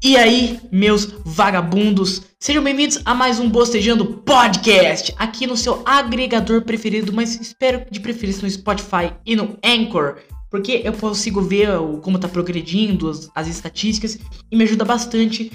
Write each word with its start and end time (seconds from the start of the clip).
E 0.00 0.16
aí, 0.16 0.60
meus 0.70 1.06
vagabundos, 1.24 2.22
sejam 2.38 2.62
bem-vindos 2.62 3.00
a 3.04 3.16
mais 3.16 3.40
um 3.40 3.50
Bostejando 3.50 4.04
Podcast, 4.04 5.12
aqui 5.18 5.44
no 5.44 5.56
seu 5.56 5.82
agregador 5.84 6.62
preferido, 6.62 7.12
mas 7.12 7.34
espero 7.40 7.84
de 7.90 7.98
preferência 7.98 8.42
no 8.42 8.50
Spotify 8.50 9.12
e 9.26 9.34
no 9.34 9.58
Anchor, 9.62 10.18
porque 10.48 10.82
eu 10.84 10.92
consigo 10.92 11.42
ver 11.42 11.70
como 12.00 12.16
tá 12.16 12.28
progredindo, 12.28 13.10
as, 13.10 13.28
as 13.34 13.48
estatísticas, 13.48 14.20
e 14.48 14.56
me 14.56 14.62
ajuda 14.62 14.84
bastante 14.84 15.50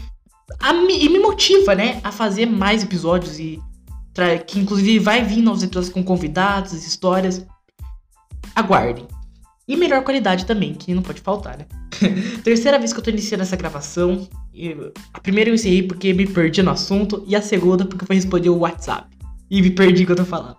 a, 0.60 0.74
e 0.74 1.08
me 1.08 1.20
motiva, 1.20 1.74
né, 1.74 2.02
a 2.04 2.12
fazer 2.12 2.46
mais 2.46 2.84
episódios 2.84 3.40
e 3.40 3.62
que 4.46 4.60
inclusive 4.60 5.00
vai 5.00 5.24
vir 5.24 5.42
novos 5.42 5.64
episódios 5.64 5.92
com 5.92 6.04
convidados, 6.04 6.74
histórias. 6.86 7.46
Aguardem. 8.54 9.08
E 9.68 9.78
melhor 9.78 10.04
qualidade 10.04 10.46
também, 10.46 10.74
que 10.74 10.94
não 10.94 11.02
pode 11.02 11.22
faltar, 11.22 11.58
né? 11.58 11.66
Terceira 12.44 12.78
vez 12.78 12.92
que 12.92 13.00
eu 13.00 13.04
tô 13.04 13.10
iniciando 13.10 13.44
essa 13.44 13.56
gravação. 13.56 14.28
a 15.14 15.20
primeira 15.20 15.50
eu 15.50 15.56
encerrei 15.56 15.84
porque 15.84 16.14
me 16.14 16.28
perdi 16.28 16.62
no 16.62 16.72
assunto. 16.72 17.24
E 17.28 17.36
a 17.36 17.42
segunda 17.42 17.86
porque 17.86 18.06
foi 18.06 18.16
responder 18.16 18.50
o 18.50 18.60
WhatsApp. 18.60 19.08
E 19.50 19.62
me 19.62 19.70
perdi 19.72 20.06
quando 20.06 20.20
eu 20.20 20.26
falava. 20.26 20.58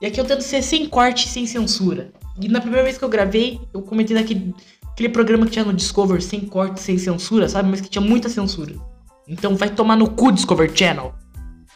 E 0.00 0.06
aqui 0.06 0.18
eu 0.18 0.24
tento 0.24 0.40
ser 0.40 0.62
sem 0.62 0.86
corte 0.86 1.28
sem 1.28 1.46
censura. 1.46 2.12
E 2.40 2.48
na 2.48 2.60
primeira 2.60 2.82
vez 2.82 2.96
que 2.96 3.04
eu 3.04 3.08
gravei, 3.08 3.60
eu 3.74 3.82
comentei 3.82 4.16
daquele 4.16 4.54
aquele 4.90 5.08
programa 5.10 5.46
que 5.46 5.52
tinha 5.52 5.64
no 5.64 5.72
Discover 5.72 6.22
sem 6.22 6.40
corte, 6.40 6.80
sem 6.80 6.98
censura, 6.98 7.48
sabe? 7.48 7.68
Mas 7.68 7.80
que 7.80 7.88
tinha 7.88 8.02
muita 8.02 8.28
censura. 8.28 8.74
Então 9.28 9.56
vai 9.56 9.70
tomar 9.70 9.96
no 9.96 10.10
cu 10.10 10.32
Discover 10.32 10.74
Channel. 10.74 11.14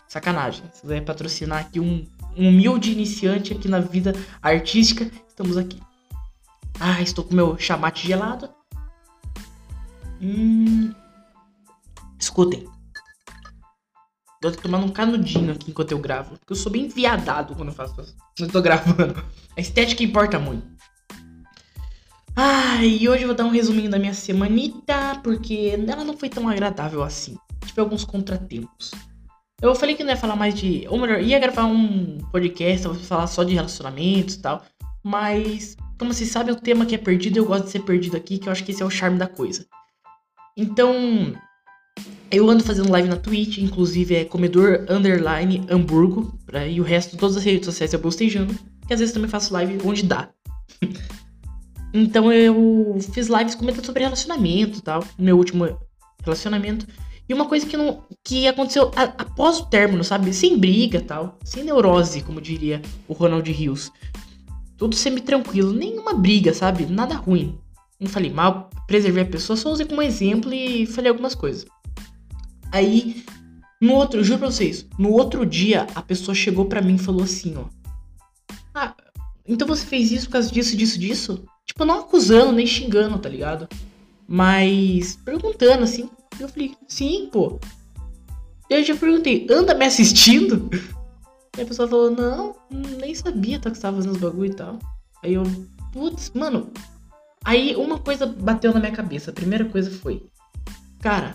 Sacanagem. 0.09 0.62
Se 0.73 0.87
vai 0.87 1.01
patrocinar 1.01 1.61
aqui 1.61 1.81
um, 1.81 2.07
um 2.37 2.49
humilde 2.49 2.93
iniciante 2.93 3.53
aqui 3.53 3.69
na 3.69 3.81
vida 3.81 4.15
artística, 4.43 5.11
estamos 5.29 5.57
aqui. 5.57 5.79
Ah, 6.80 7.01
estou 7.01 7.24
com 7.24 7.34
meu 7.34 7.58
chamate 7.58 8.06
gelado. 8.06 8.48
Hum. 10.20 10.92
Escutem. 12.19 12.66
Eu 14.42 14.53
tô 14.53 14.62
tomando 14.62 14.86
um 14.86 14.91
canudinho 14.91 15.53
aqui 15.53 15.70
enquanto 15.70 15.92
eu 15.92 15.98
gravo. 15.98 16.39
Porque 16.39 16.53
eu 16.53 16.56
sou 16.56 16.70
bem 16.70 16.89
viadado 16.89 17.55
quando 17.55 17.69
eu 17.69 17.75
faço 17.75 17.94
Quando 17.94 18.14
eu 18.41 18.50
tô 18.50 18.61
gravando. 18.61 19.25
A 19.56 19.61
estética 19.61 20.03
importa 20.03 20.39
muito. 20.39 20.66
Ah, 22.36 22.84
e 22.84 23.09
hoje 23.09 23.22
eu 23.22 23.28
vou 23.28 23.36
dar 23.36 23.44
um 23.44 23.50
resuminho 23.50 23.91
da 23.91 23.98
minha 23.98 24.12
semanita. 24.12 25.19
Porque 25.22 25.75
ela 25.88 26.05
não 26.05 26.16
foi 26.16 26.28
tão 26.28 26.48
agradável 26.48 27.03
assim. 27.03 27.38
Tive 27.64 27.81
alguns 27.81 28.05
contratempos. 28.05 28.91
Eu 29.62 29.75
falei 29.75 29.94
que 29.94 30.05
não 30.05 30.11
ia 30.11 30.16
falar 30.16 30.36
mais 30.36 30.55
de. 30.55 30.86
Ou 30.88 30.98
melhor, 30.98 31.22
ia 31.22 31.38
gravar 31.38 31.64
um 31.64 32.19
podcast, 32.31 32.86
vou 32.86 32.97
falar 32.97 33.27
só 33.27 33.44
de 33.44 33.55
relacionamentos 33.55 34.34
e 34.34 34.41
tal. 34.41 34.62
Mas 35.03 35.77
como 35.98 36.12
vocês 36.12 36.31
sabem, 36.31 36.55
o 36.55 36.61
tema 36.61 36.87
que 36.87 36.95
é 36.95 36.98
perdido, 36.98 37.39
eu 37.39 37.45
gosto 37.45 37.64
de 37.64 37.70
ser 37.70 37.81
perdido 37.81 38.17
aqui, 38.17 38.39
que 38.39 38.48
eu 38.48 38.53
acho 38.53 38.64
que 38.64 38.73
esse 38.73 38.83
é 38.83 38.87
o 38.87 38.91
charme 38.91 39.19
da 39.19 39.27
coisa. 39.27 39.67
Então, 40.56 41.34
eu 42.31 42.48
ando 42.48 42.64
fazendo 42.64 42.91
live 42.91 43.09
na 43.09 43.17
Twitch, 43.17 43.59
inclusive 43.59 44.15
é 44.15 44.25
comedor 44.25 44.87
underline 44.89 45.65
hamburgo, 45.70 46.37
pra, 46.47 46.67
e 46.67 46.81
o 46.81 46.84
resto, 46.84 47.17
todas 47.17 47.37
as 47.37 47.45
redes 47.45 47.67
sociais 47.67 47.92
eu 47.92 48.00
bostejando, 48.00 48.55
que 48.87 48.92
às 48.92 49.00
vezes 49.00 49.15
também 49.15 49.31
faço 49.31 49.53
live 49.53 49.78
onde 49.84 50.03
dá. 50.03 50.31
então 51.95 52.33
eu 52.33 52.98
fiz 53.12 53.28
lives 53.28 53.55
comentando 53.55 53.87
sobre 53.87 54.03
relacionamento 54.03 54.78
e 54.78 54.83
tal, 54.83 55.05
meu 55.19 55.37
último 55.37 55.78
relacionamento. 56.22 56.87
E 57.28 57.33
uma 57.33 57.47
coisa 57.47 57.67
que 57.67 57.77
não 57.77 58.05
que 58.22 58.47
aconteceu 58.47 58.91
a, 58.95 59.05
após 59.05 59.59
o 59.59 59.67
término, 59.67 60.05
sabe? 60.05 60.33
Sem 60.34 60.59
briga 60.59 61.00
tal, 61.00 61.39
sem 61.42 61.65
neurose, 61.65 62.20
como 62.20 62.41
diria 62.41 62.83
o 63.09 63.15
Ronald 63.15 63.50
Rios. 63.50 63.91
Tudo 64.77 64.94
semi-tranquilo, 64.94 65.72
nenhuma 65.72 66.14
briga, 66.14 66.53
sabe? 66.53 66.86
Nada 66.86 67.14
ruim. 67.14 67.58
Não 67.98 68.08
falei 68.08 68.30
mal, 68.30 68.70
preservei 68.86 69.22
a 69.22 69.27
pessoa, 69.27 69.56
só 69.56 69.70
usei 69.70 69.86
como 69.86 70.03
exemplo 70.03 70.53
e 70.53 70.84
falei 70.86 71.11
algumas 71.11 71.34
coisas. 71.34 71.65
Aí, 72.72 73.25
no 73.81 73.94
outro, 73.94 74.25
juro 74.25 74.41
pra 74.41 74.50
vocês, 74.50 74.87
no 74.99 75.10
outro 75.10 75.47
dia 75.47 75.87
a 75.94 76.03
pessoa 76.03 76.34
chegou 76.34 76.65
pra 76.66 76.82
mim 76.82 76.97
e 76.97 76.99
falou 76.99 77.22
assim, 77.22 77.54
ó. 77.56 77.66
Ah, 78.75 78.94
então 79.47 79.69
você 79.69 79.87
fez 79.87 80.10
isso 80.10 80.26
por 80.26 80.32
causa 80.32 80.50
disso, 80.50 80.76
disso, 80.76 80.99
disso? 80.99 81.44
Tipo, 81.65 81.84
não 81.84 82.00
acusando, 82.00 82.53
nem 82.53 82.66
xingando, 82.66 83.19
tá 83.19 83.28
ligado? 83.28 83.69
Mas 84.26 85.16
perguntando 85.25 85.84
assim. 85.84 86.09
Eu 86.38 86.49
falei, 86.49 86.75
sim, 86.88 87.28
pô. 87.32 87.60
Eu 88.69 88.82
já 88.82 88.97
perguntei, 88.97 89.47
anda 89.50 89.75
me 89.75 89.84
assistindo? 89.84 90.69
E 91.56 91.62
a 91.62 91.66
pessoa 91.66 91.88
falou, 91.88 92.10
não, 92.10 92.56
nem 92.70 93.15
sabia 93.15 93.59
tá, 93.59 93.70
que 93.70 93.76
você 93.76 93.82
tava 93.82 93.97
fazendo 93.97 94.15
os 94.15 94.20
bagulho 94.20 94.50
e 94.50 94.54
tal. 94.54 94.78
Aí 95.22 95.34
eu, 95.34 95.44
putz, 95.92 96.31
mano. 96.34 96.70
Aí 97.44 97.76
uma 97.76 97.98
coisa 97.98 98.26
bateu 98.26 98.72
na 98.72 98.81
minha 98.81 98.92
cabeça. 98.92 99.31
A 99.31 99.34
primeira 99.34 99.64
coisa 99.66 99.91
foi, 99.91 100.26
cara, 101.00 101.34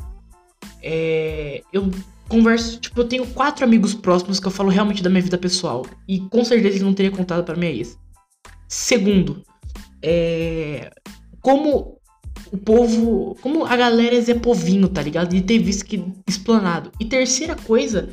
é. 0.82 1.62
Eu 1.72 1.90
converso, 2.28 2.80
tipo, 2.80 3.00
eu 3.00 3.08
tenho 3.08 3.26
quatro 3.28 3.64
amigos 3.64 3.94
próximos 3.94 4.40
que 4.40 4.48
eu 4.48 4.52
falo 4.52 4.70
realmente 4.70 5.04
da 5.04 5.10
minha 5.10 5.22
vida 5.22 5.38
pessoal. 5.38 5.86
E 6.08 6.20
com 6.20 6.44
certeza 6.44 6.76
ele 6.76 6.86
não 6.86 6.94
teria 6.94 7.12
contado 7.12 7.44
para 7.44 7.56
minha 7.56 7.72
ex. 7.72 7.98
Segundo, 8.68 9.44
é. 10.02 10.92
Como 11.42 12.00
o 12.52 12.58
povo. 12.58 13.36
Como 13.42 13.66
a 13.66 13.76
galera 13.76 14.16
é 14.16 14.34
Povinho, 14.34 14.90
tá 14.90 15.02
ligado? 15.02 15.30
De 15.30 15.42
ter 15.42 15.60
visto 15.60 15.86
que 15.86 16.04
explanado. 16.28 16.92
E 17.00 17.06
terceira 17.06 17.56
coisa, 17.56 18.10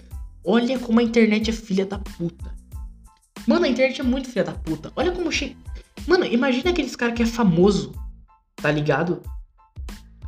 Olha 0.49 0.79
como 0.79 1.01
a 1.01 1.03
internet 1.03 1.51
é 1.51 1.53
filha 1.53 1.85
da 1.85 1.99
puta. 1.99 2.55
Mano, 3.49 3.65
a 3.65 3.69
internet 3.69 4.01
é 4.01 4.05
muito 4.05 4.31
filha 4.31 4.45
da 4.45 4.53
puta. 4.53 4.93
Olha 4.95 5.11
como 5.11 5.31
chega. 5.33 5.57
Mano, 6.07 6.25
imagina 6.25 6.71
aqueles 6.71 6.95
caras 6.95 7.17
que 7.17 7.23
é 7.25 7.27
famoso, 7.27 7.93
tá 8.55 8.71
ligado? 8.71 9.21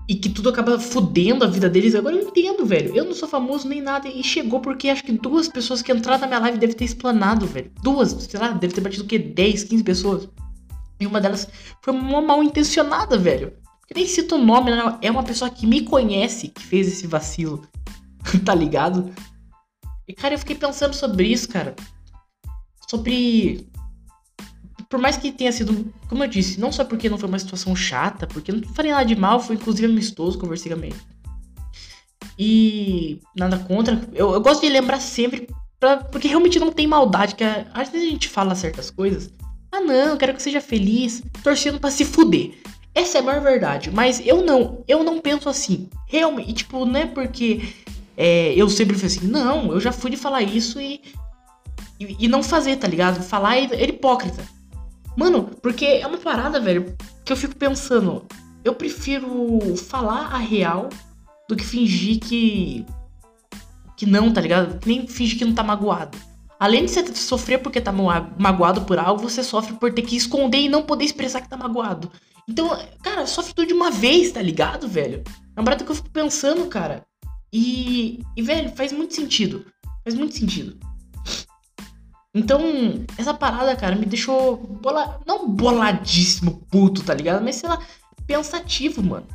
E 0.08 0.16
que 0.16 0.28
tudo 0.28 0.48
acaba 0.48 0.80
fudendo 0.80 1.44
a 1.44 1.46
vida 1.46 1.70
deles. 1.70 1.94
Agora 1.94 2.16
eu 2.16 2.26
entendo, 2.26 2.66
velho. 2.66 2.96
Eu 2.96 3.04
não 3.04 3.14
sou 3.14 3.28
famoso 3.28 3.68
nem 3.68 3.80
nada. 3.80 4.08
E 4.08 4.24
chegou 4.24 4.58
porque 4.58 4.88
acho 4.88 5.04
que 5.04 5.12
duas 5.12 5.46
pessoas 5.46 5.82
que 5.82 5.92
entraram 5.92 6.22
na 6.22 6.26
minha 6.26 6.40
live 6.40 6.58
devem 6.58 6.74
ter 6.74 6.84
explanado, 6.84 7.46
velho. 7.46 7.70
Duas, 7.80 8.10
sei 8.10 8.40
lá, 8.40 8.48
deve 8.48 8.74
ter 8.74 8.80
batido 8.80 9.04
o 9.04 9.06
quê? 9.06 9.20
10, 9.20 9.64
15 9.64 9.84
pessoas. 9.84 10.28
E 10.98 11.06
uma 11.06 11.20
delas 11.20 11.48
foi 11.80 11.94
uma 11.94 12.20
mal 12.20 12.42
intencionada, 12.42 13.16
velho. 13.16 13.52
Eu 13.88 13.94
nem 13.94 14.06
cito 14.06 14.34
o 14.34 14.44
nome, 14.44 14.72
não. 14.72 14.98
É 15.00 15.10
uma 15.10 15.22
pessoa 15.22 15.48
que 15.48 15.64
me 15.64 15.82
conhece 15.82 16.48
que 16.48 16.62
fez 16.62 16.88
esse 16.88 17.06
vacilo. 17.06 17.62
tá 18.44 18.54
ligado? 18.54 19.12
E, 20.08 20.14
cara, 20.14 20.34
eu 20.34 20.38
fiquei 20.38 20.56
pensando 20.56 20.94
sobre 20.94 21.26
isso, 21.26 21.48
cara. 21.48 21.76
Sobre. 22.88 23.68
Por 24.88 24.98
mais 24.98 25.18
que 25.18 25.30
tenha 25.30 25.52
sido, 25.52 25.92
como 26.08 26.24
eu 26.24 26.28
disse, 26.28 26.58
não 26.58 26.72
só 26.72 26.82
porque 26.82 27.10
não 27.10 27.18
foi 27.18 27.28
uma 27.28 27.38
situação 27.38 27.76
chata, 27.76 28.26
porque 28.26 28.50
não 28.50 28.62
falei 28.72 28.90
nada 28.90 29.04
de 29.04 29.14
mal, 29.14 29.38
foi 29.38 29.56
inclusive 29.56 29.84
amistoso, 29.84 30.38
conversei 30.38 30.72
com 30.72 30.80
a 30.82 30.88
E 32.38 33.20
nada 33.36 33.58
contra. 33.58 34.00
Eu, 34.14 34.32
eu 34.32 34.40
gosto 34.40 34.62
de 34.62 34.70
lembrar 34.70 34.98
sempre, 34.98 35.46
pra, 35.78 35.98
porque 35.98 36.26
realmente 36.26 36.58
não 36.58 36.72
tem 36.72 36.86
maldade, 36.86 37.34
que 37.34 37.44
às 37.44 37.90
vezes 37.90 38.08
a 38.08 38.10
gente 38.10 38.28
fala 38.30 38.54
certas 38.54 38.90
coisas. 38.90 39.30
Ah 39.70 39.80
não, 39.80 40.16
quero 40.16 40.32
que 40.32 40.42
seja 40.42 40.62
feliz, 40.62 41.22
torcendo 41.44 41.78
para 41.78 41.90
se 41.90 42.06
fuder. 42.06 42.54
Essa 42.94 43.18
é 43.18 43.20
a 43.20 43.24
maior 43.24 43.42
verdade, 43.42 43.90
mas 43.90 44.26
eu 44.26 44.42
não, 44.42 44.82
eu 44.88 45.04
não 45.04 45.20
penso 45.20 45.50
assim. 45.50 45.90
Realmente, 46.06 46.54
tipo, 46.54 46.86
não 46.86 46.98
é 46.98 47.06
porque 47.06 47.74
é, 48.20 48.52
eu 48.52 48.68
sempre 48.68 48.96
falei 48.96 49.16
assim, 49.16 49.28
não, 49.28 49.72
eu 49.72 49.78
já 49.78 49.92
fui 49.92 50.10
de 50.10 50.16
falar 50.16 50.42
isso 50.42 50.80
e, 50.80 51.00
e, 52.00 52.24
e 52.24 52.28
não 52.28 52.42
fazer, 52.42 52.74
tá 52.74 52.88
ligado? 52.88 53.22
Falar 53.22 53.56
é, 53.56 53.84
hipócrita. 53.84 54.44
Mano, 55.16 55.44
porque 55.62 55.84
é 55.84 56.04
uma 56.04 56.18
parada, 56.18 56.58
velho, 56.58 56.96
que 57.24 57.32
eu 57.32 57.36
fico 57.36 57.54
pensando, 57.54 58.26
eu 58.64 58.74
prefiro 58.74 59.76
falar 59.76 60.34
a 60.34 60.36
real 60.36 60.88
do 61.48 61.54
que 61.54 61.64
fingir 61.64 62.18
que. 62.18 62.84
que 63.96 64.04
não, 64.04 64.32
tá 64.32 64.40
ligado? 64.40 64.84
Nem 64.84 65.06
fingir 65.06 65.38
que 65.38 65.44
não 65.44 65.54
tá 65.54 65.62
magoado. 65.62 66.18
Além 66.58 66.86
de 66.86 66.90
você 66.90 67.14
sofrer 67.14 67.58
porque 67.58 67.80
tá 67.80 67.92
magoado 67.92 68.80
por 68.80 68.98
algo, 68.98 69.22
você 69.22 69.44
sofre 69.44 69.74
por 69.74 69.92
ter 69.92 70.02
que 70.02 70.16
esconder 70.16 70.58
e 70.58 70.68
não 70.68 70.82
poder 70.82 71.04
expressar 71.04 71.40
que 71.40 71.48
tá 71.48 71.56
magoado. 71.56 72.10
Então, 72.48 72.68
cara, 73.00 73.28
sofre 73.28 73.54
tudo 73.54 73.68
de 73.68 73.74
uma 73.74 73.92
vez, 73.92 74.32
tá 74.32 74.42
ligado, 74.42 74.88
velho? 74.88 75.22
É 75.54 75.60
uma 75.60 75.64
parada 75.64 75.84
que 75.84 75.90
eu 75.92 75.94
fico 75.94 76.10
pensando, 76.10 76.66
cara. 76.66 77.06
E, 77.52 78.20
e, 78.36 78.42
velho, 78.42 78.70
faz 78.76 78.92
muito 78.92 79.14
sentido. 79.14 79.64
Faz 80.04 80.14
muito 80.14 80.34
sentido. 80.36 80.78
Então, 82.34 82.60
essa 83.16 83.34
parada, 83.34 83.74
cara, 83.74 83.96
me 83.96 84.06
deixou 84.06 84.56
bola... 84.56 85.20
não 85.26 85.48
boladíssimo, 85.48 86.66
puto, 86.70 87.02
tá 87.02 87.14
ligado? 87.14 87.42
Mas, 87.42 87.56
sei 87.56 87.68
lá, 87.68 87.80
pensativo, 88.26 89.02
mano. 89.02 89.26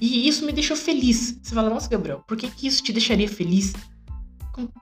E 0.00 0.28
isso 0.28 0.44
me 0.44 0.52
deixou 0.52 0.76
feliz. 0.76 1.38
Você 1.42 1.54
fala, 1.54 1.70
nossa, 1.70 1.88
Gabriel, 1.88 2.22
por 2.26 2.36
que, 2.36 2.50
que 2.50 2.66
isso 2.66 2.82
te 2.82 2.92
deixaria 2.92 3.28
feliz? 3.28 3.72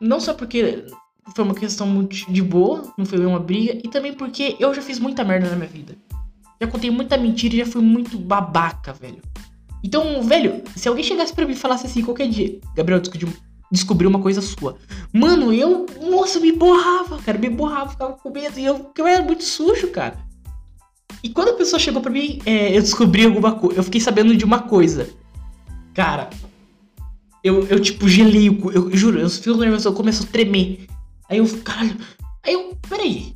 Não 0.00 0.18
só 0.18 0.32
porque 0.34 0.86
foi 1.34 1.44
uma 1.44 1.54
questão 1.54 1.86
muito 1.86 2.30
de 2.32 2.42
boa, 2.42 2.92
não 2.96 3.04
foi 3.04 3.24
uma 3.24 3.38
briga, 3.38 3.78
e 3.84 3.88
também 3.88 4.14
porque 4.14 4.56
eu 4.58 4.72
já 4.74 4.80
fiz 4.80 4.98
muita 4.98 5.24
merda 5.24 5.50
na 5.50 5.56
minha 5.56 5.68
vida. 5.68 5.96
Já 6.60 6.66
contei 6.66 6.90
muita 6.90 7.16
mentira 7.16 7.54
e 7.54 7.58
já 7.58 7.66
fui 7.66 7.82
muito 7.82 8.18
babaca, 8.18 8.92
velho. 8.92 9.22
Então, 9.82 10.22
velho, 10.22 10.62
se 10.74 10.88
alguém 10.88 11.04
chegasse 11.04 11.32
para 11.32 11.46
mim 11.46 11.52
e 11.52 11.56
falasse 11.56 11.86
assim 11.86 12.02
qualquer 12.02 12.28
dia, 12.28 12.58
Gabriel, 12.74 13.00
descobriu 13.70 14.10
uma 14.10 14.20
coisa 14.20 14.40
sua. 14.40 14.76
Mano, 15.12 15.52
eu, 15.52 15.86
nossa, 16.02 16.40
me 16.40 16.52
borrava, 16.52 17.18
cara, 17.18 17.38
me 17.38 17.48
borrava, 17.48 17.90
ficava 17.90 18.12
com 18.14 18.30
medo. 18.30 18.58
E 18.58 18.64
eu, 18.64 18.90
eu 18.96 19.06
era 19.06 19.22
muito 19.22 19.44
sujo, 19.44 19.88
cara. 19.88 20.18
E 21.22 21.28
quando 21.28 21.50
a 21.50 21.54
pessoa 21.54 21.80
chegou 21.80 22.00
para 22.00 22.10
mim, 22.10 22.40
é, 22.46 22.76
eu 22.76 22.80
descobri 22.80 23.24
alguma 23.24 23.52
coisa. 23.56 23.78
Eu 23.78 23.84
fiquei 23.84 24.00
sabendo 24.00 24.36
de 24.36 24.44
uma 24.44 24.60
coisa. 24.60 25.10
Cara, 25.94 26.30
Eu, 27.42 27.66
eu 27.68 27.80
tipo, 27.80 28.08
gelei 28.08 28.48
o 28.48 28.58
cu. 28.58 28.70
Eu, 28.72 28.90
eu 28.90 28.96
juro, 28.96 29.18
eu 29.18 29.30
fico 29.30 29.56
nervoso, 29.56 29.88
eu 29.88 29.92
começo 29.92 30.24
a 30.24 30.26
tremer. 30.26 30.86
Aí 31.28 31.38
eu, 31.38 31.46
caralho. 31.64 31.96
Aí 32.44 32.52
eu, 32.52 32.76
peraí. 32.88 33.34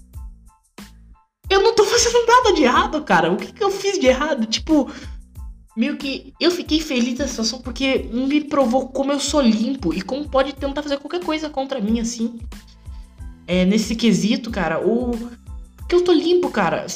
Eu 1.49 1.63
não 1.63 1.75
tô 1.75 1.85
fazendo 1.85 2.27
nada 2.27 2.53
de 2.55 2.63
errado, 2.63 3.03
cara. 3.03 3.33
O 3.33 3.37
que, 3.37 3.53
que 3.53 3.63
eu 3.63 3.71
fiz 3.71 3.99
de 3.99 4.07
errado? 4.07 4.47
Tipo, 4.47 4.91
meio 5.77 5.97
que 5.97 6.35
eu 6.39 6.51
fiquei 6.51 6.81
feliz 6.81 7.19
da 7.19 7.27
situação 7.27 7.61
porque 7.61 8.09
me 8.13 8.43
provou 8.43 8.89
como 8.89 9.13
eu 9.13 9.21
sou 9.21 9.41
limpo 9.41 9.93
e 9.95 10.03
como 10.03 10.29
pode 10.29 10.53
tentar 10.55 10.83
fazer 10.83 10.99
qualquer 10.99 11.25
coisa 11.25 11.49
contra 11.49 11.81
mim, 11.81 12.01
assim. 12.01 12.41
É, 13.47 13.65
nesse 13.65 13.97
quesito, 13.97 14.51
cara, 14.51 14.87
o. 14.87 15.11
Porque 15.77 15.95
eu 15.95 16.05
tô 16.05 16.13
limpo, 16.13 16.51
cara. 16.51 16.87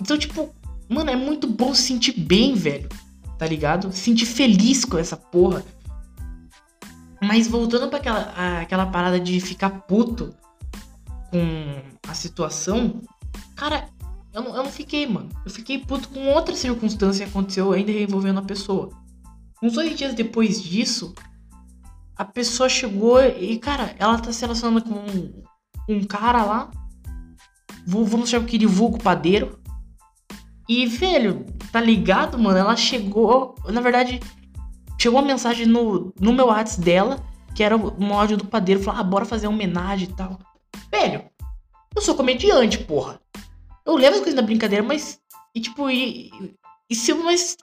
Então, 0.00 0.16
tipo, 0.16 0.54
mano, 0.88 1.10
é 1.10 1.16
muito 1.16 1.46
bom 1.46 1.74
se 1.74 1.82
sentir 1.82 2.18
bem, 2.18 2.54
velho. 2.54 2.88
Tá 3.38 3.46
ligado? 3.46 3.92
Se 3.92 4.00
sentir 4.00 4.26
feliz 4.26 4.84
com 4.84 4.98
essa 4.98 5.16
porra. 5.16 5.64
Mas 7.20 7.48
voltando 7.48 7.88
para 7.88 7.98
aquela, 7.98 8.60
aquela 8.60 8.86
parada 8.86 9.18
de 9.18 9.40
ficar 9.40 9.70
puto 9.70 10.34
com 11.30 11.82
a 12.08 12.14
situação, 12.14 13.02
cara, 13.56 13.88
eu 14.38 14.44
não, 14.44 14.56
eu 14.56 14.62
não 14.62 14.70
fiquei, 14.70 15.06
mano. 15.06 15.28
Eu 15.44 15.50
fiquei 15.50 15.78
puto 15.78 16.08
com 16.08 16.28
outra 16.28 16.54
circunstância 16.54 17.24
que 17.24 17.30
aconteceu 17.30 17.72
ainda 17.72 17.90
envolvendo 17.90 18.38
a 18.38 18.42
pessoa. 18.42 18.90
Uns 19.62 19.72
dois 19.72 19.96
dias 19.96 20.14
depois 20.14 20.62
disso, 20.62 21.14
a 22.16 22.24
pessoa 22.24 22.68
chegou 22.68 23.20
e, 23.22 23.58
cara, 23.58 23.94
ela 23.98 24.18
tá 24.18 24.32
se 24.32 24.40
relacionando 24.40 24.82
com 24.82 24.94
um, 24.94 25.42
um 25.88 26.04
cara 26.04 26.44
lá. 26.44 26.70
Vamos 27.86 28.30
chamar 28.30 28.44
aquele 28.44 28.66
vulgo 28.66 29.02
padeiro. 29.02 29.58
E, 30.68 30.86
velho, 30.86 31.46
tá 31.72 31.80
ligado, 31.80 32.38
mano? 32.38 32.58
Ela 32.58 32.76
chegou. 32.76 33.56
Na 33.66 33.80
verdade, 33.80 34.20
chegou 34.98 35.18
uma 35.18 35.26
mensagem 35.26 35.66
no, 35.66 36.12
no 36.20 36.32
meu 36.32 36.46
WhatsApp 36.46 36.82
dela, 36.82 37.24
que 37.54 37.62
era 37.64 37.76
um 37.76 38.12
áudio 38.14 38.36
do 38.36 38.46
padeiro, 38.46 38.82
falou: 38.82 39.00
ah, 39.00 39.04
bora 39.04 39.24
fazer 39.24 39.48
uma 39.48 39.54
homenagem 39.54 40.08
e 40.08 40.12
tal. 40.12 40.38
Velho, 40.90 41.24
eu 41.96 42.02
sou 42.02 42.14
comediante, 42.14 42.78
porra. 42.78 43.18
Eu 43.88 43.96
levo 43.96 44.16
as 44.16 44.20
coisas 44.20 44.34
na 44.34 44.42
brincadeira, 44.42 44.84
mas. 44.84 45.18
E 45.54 45.60
tipo, 45.60 45.88
e, 45.88 46.30
e 46.90 46.94
se. 46.94 47.14
Mas. 47.14 47.56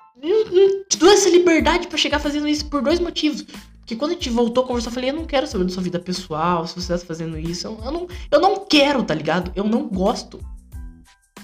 Te 0.89 0.97
dou 0.97 1.09
essa 1.09 1.29
liberdade 1.29 1.87
para 1.87 1.97
chegar 1.97 2.19
fazendo 2.19 2.47
isso 2.47 2.65
por 2.67 2.81
dois 2.81 2.99
motivos. 2.99 3.45
Porque 3.79 3.95
quando 3.95 4.11
a 4.11 4.13
gente 4.15 4.31
voltou 4.31 4.63
a 4.63 4.67
conversar, 4.67 4.89
eu 4.89 4.93
falei, 4.93 5.11
eu 5.11 5.15
não 5.15 5.25
quero 5.25 5.45
saber 5.45 5.65
da 5.65 5.69
sua 5.69 5.83
vida 5.83 5.99
pessoal, 5.99 6.65
se 6.65 6.73
você 6.73 6.97
tá 6.97 7.05
fazendo 7.05 7.37
isso. 7.37 7.67
Eu, 7.67 7.79
eu, 7.85 7.91
não, 7.91 8.07
eu 8.31 8.41
não 8.41 8.65
quero, 8.65 9.03
tá 9.03 9.13
ligado? 9.13 9.51
Eu 9.55 9.63
não 9.63 9.87
gosto. 9.87 10.39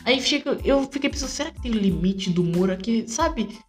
Aí 0.04 0.20
chega, 0.20 0.58
eu 0.64 0.90
fiquei 0.92 1.12
pensando, 1.12 1.30
será 1.30 1.52
que 1.52 1.62
tem 1.62 1.72
limite 1.72 2.32
do 2.32 2.42
humor 2.42 2.72
aqui? 2.72 3.06
Sabe? 3.08 3.60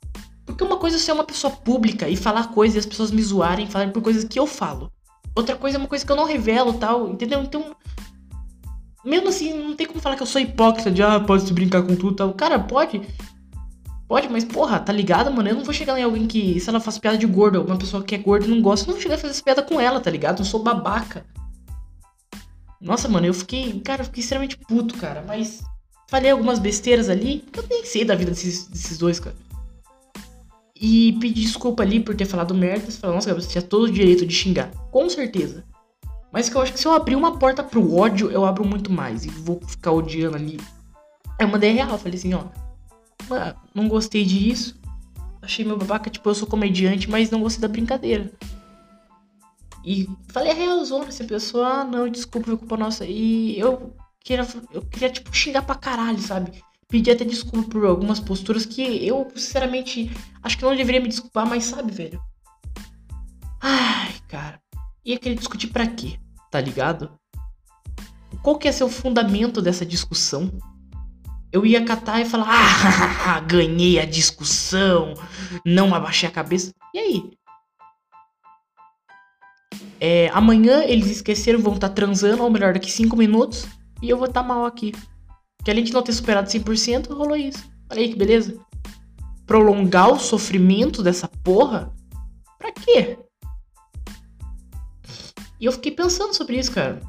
Porque 0.47 0.65
uma 0.65 0.79
coisa 0.79 0.97
é 0.97 0.99
ser 0.99 1.13
uma 1.13 1.25
pessoa 1.25 1.53
pública 1.53 2.09
e 2.09 2.17
falar 2.17 2.51
coisas 2.53 2.77
e 2.77 2.79
as 2.79 2.87
pessoas 2.87 3.11
me 3.11 3.23
zoarem, 3.23 3.67
falarem 3.67 3.93
por 3.93 4.03
coisas 4.03 4.25
que 4.25 4.39
eu 4.39 4.47
falo. 4.47 4.91
Outra 5.37 5.57
coisa 5.57 5.77
é 5.77 5.79
uma 5.79 5.89
coisa 5.89 6.07
que 6.07 6.11
eu 6.11 6.17
não 6.17 6.25
revelo 6.25 6.73
tal, 6.75 7.11
entendeu? 7.11 7.43
Então, 7.43 7.77
mesmo 9.05 9.29
assim, 9.29 9.53
não 9.53 9.75
tem 9.75 9.87
como 9.87 10.01
falar 10.01 10.17
que 10.17 10.23
eu 10.23 10.27
sou 10.27 10.41
hipócrita 10.41 10.91
de, 10.91 11.03
ah, 11.03 11.21
pode 11.21 11.45
se 11.45 11.53
brincar 11.53 11.83
com 11.83 11.97
tudo 11.97 12.15
tal. 12.15 12.33
Cara, 12.35 12.59
pode. 12.59 13.03
Pode, 14.07 14.29
mas 14.29 14.45
porra, 14.45 14.79
tá 14.79 14.93
ligado, 14.93 15.33
mano? 15.33 15.49
Eu 15.49 15.57
não 15.57 15.65
vou 15.65 15.73
chegar 15.73 15.99
em 15.99 16.03
alguém 16.03 16.27
que, 16.27 16.61
se 16.61 16.69
ela 16.69 16.81
faz 16.81 16.99
piada 16.99 17.17
de 17.17 17.27
gordo, 17.27 17.63
uma 17.63 17.79
pessoa 17.79 18.03
que 18.05 18.15
é 18.15 18.19
gorda 18.19 18.47
e 18.47 18.51
não 18.51 18.61
gosta, 18.61 18.85
eu 18.85 18.89
não 18.89 18.95
vou 18.95 19.03
chegar 19.03 19.15
a 19.15 19.19
fazer 19.19 19.33
essa 19.33 19.43
piada 19.43 19.63
com 19.63 19.81
ela, 19.81 20.01
tá 20.01 20.11
ligado? 20.11 20.41
Eu 20.41 20.45
sou 20.45 20.63
babaca. 20.63 21.25
Nossa, 22.81 23.09
mano, 23.09 23.27
eu 23.27 23.35
fiquei, 23.35 23.81
cara, 23.81 24.03
eu 24.03 24.07
fiquei 24.07 24.23
extremamente 24.23 24.59
puto, 24.59 24.97
cara, 24.99 25.25
mas 25.27 25.63
falei 26.09 26.31
algumas 26.31 26.59
besteiras 26.59 27.09
ali, 27.09 27.45
eu 27.57 27.65
nem 27.71 27.85
sei 27.87 28.05
da 28.05 28.15
vida 28.15 28.33
desses, 28.33 28.67
desses 28.67 28.99
dois, 28.99 29.19
cara. 29.19 29.35
E 30.79 31.13
pedi 31.21 31.43
desculpa 31.43 31.85
ali 31.85 32.01
por 32.01 32.17
ter 32.17 32.25
falado 32.25 32.55
merda. 32.55 32.91
Você 32.91 32.99
falou, 32.99 33.15
nossa, 33.15 33.33
você 33.33 33.49
tinha 33.49 33.63
todo 33.63 33.85
o 33.85 33.91
direito 33.91 34.27
de 34.27 34.35
xingar. 34.35 34.69
Com 34.91 35.09
certeza. 35.09 35.65
Mas 36.33 36.49
que 36.49 36.57
eu 36.57 36.63
acho 36.63 36.73
que 36.73 36.81
se 36.81 36.87
eu 36.87 36.93
abrir 36.93 37.15
uma 37.15 37.39
porta 37.39 37.63
pro 37.63 37.95
ódio, 37.95 38.31
eu 38.31 38.45
abro 38.45 38.65
muito 38.65 38.91
mais. 38.91 39.25
E 39.25 39.29
vou 39.29 39.61
ficar 39.67 39.93
odiando 39.93 40.37
ali. 40.37 40.59
Eu 41.39 41.47
mandei 41.49 41.73
real, 41.73 41.99
falei 41.99 42.19
assim, 42.19 42.33
ó. 42.33 42.45
Não 43.75 43.87
gostei 43.87 44.25
disso. 44.25 44.81
Achei 45.43 45.65
meu 45.65 45.77
babaca, 45.77 46.09
tipo, 46.09 46.29
eu 46.31 46.35
sou 46.35 46.49
comediante, 46.49 47.11
mas 47.11 47.31
não 47.31 47.43
gostei 47.43 47.61
da 47.61 47.69
brincadeira. 47.69 48.33
E 49.85 50.09
falei 50.29 50.53
a 50.53 50.55
realzona, 50.55 51.09
essa 51.09 51.25
pessoa, 51.25 51.67
ah, 51.67 51.85
não, 51.85 52.09
desculpa, 52.09 52.47
foi 52.47 52.57
culpa 52.57 52.77
nossa. 52.77 53.05
E 53.05 53.59
eu 53.59 53.95
queria, 54.21 54.47
eu 54.73 54.83
queria, 54.83 55.11
tipo, 55.11 55.35
xingar 55.35 55.63
pra 55.63 55.75
caralho, 55.75 56.21
sabe? 56.21 56.63
Pedir 56.89 57.11
até 57.11 57.25
desculpa 57.25 57.69
por 57.69 57.85
algumas 57.85 58.21
posturas 58.21 58.65
que 58.65 59.05
eu, 59.05 59.29
sinceramente, 59.35 60.11
acho 60.43 60.57
que 60.57 60.65
não 60.65 60.77
deveria 60.77 61.01
me 61.01 61.09
desculpar, 61.09 61.47
mas 61.47 61.65
sabe, 61.65 61.91
velho? 61.91 62.23
Ai, 63.61 64.15
cara. 64.29 64.62
Ia 65.05 65.19
querer 65.19 65.35
discutir 65.35 65.69
para 65.69 65.87
quê? 65.87 66.19
Tá 66.51 66.61
ligado? 66.61 67.11
Qual 68.43 68.57
que 68.59 68.69
ia 68.69 68.73
ser 68.73 68.85
o 68.85 68.89
fundamento 68.89 69.61
dessa 69.61 69.85
discussão? 69.85 70.51
Eu 71.51 71.67
ia 71.67 71.85
catar 71.85 72.21
e 72.21 72.25
falar: 72.25 72.47
Ah, 73.27 73.41
ganhei 73.41 73.99
a 73.99 74.07
discussão, 74.07 75.15
não 75.67 75.95
abaixei 75.95 76.29
a 76.29 76.33
cabeça. 76.33 76.73
E 76.95 76.99
aí? 76.99 77.31
É, 80.01 80.29
amanhã 80.31 80.83
eles 80.85 81.09
esqueceram, 81.09 81.61
vão 81.61 81.75
estar 81.75 81.89
tá 81.89 81.95
transando, 81.95 82.43
ou 82.43 82.51
melhor, 82.51 82.73
daqui 82.73 82.91
5 82.91 83.17
minutos, 83.17 83.67
e 84.01 84.09
eu 84.09 84.17
vou 84.17 84.27
estar 84.27 84.43
tá 84.43 84.49
mal 84.49 84.65
aqui. 84.65 84.93
Que 85.65 85.71
além 85.71 85.85
de 85.85 85.93
não 85.93 86.03
ter 86.03 86.13
superado 86.13 86.49
100%, 86.49 87.13
rolou 87.13 87.37
isso. 87.37 87.65
Olha 87.91 88.01
aí 88.01 88.09
que 88.09 88.17
beleza. 88.17 88.59
Prolongar 89.47 90.13
o 90.13 90.19
sofrimento 90.19 91.03
dessa 91.03 91.29
porra? 91.29 91.93
Pra 92.59 92.73
quê? 92.73 93.19
E 95.63 95.65
eu 95.65 95.71
fiquei 95.71 95.93
pensando 95.93 96.35
sobre 96.35 96.59
isso, 96.59 96.73
cara. 96.73 97.01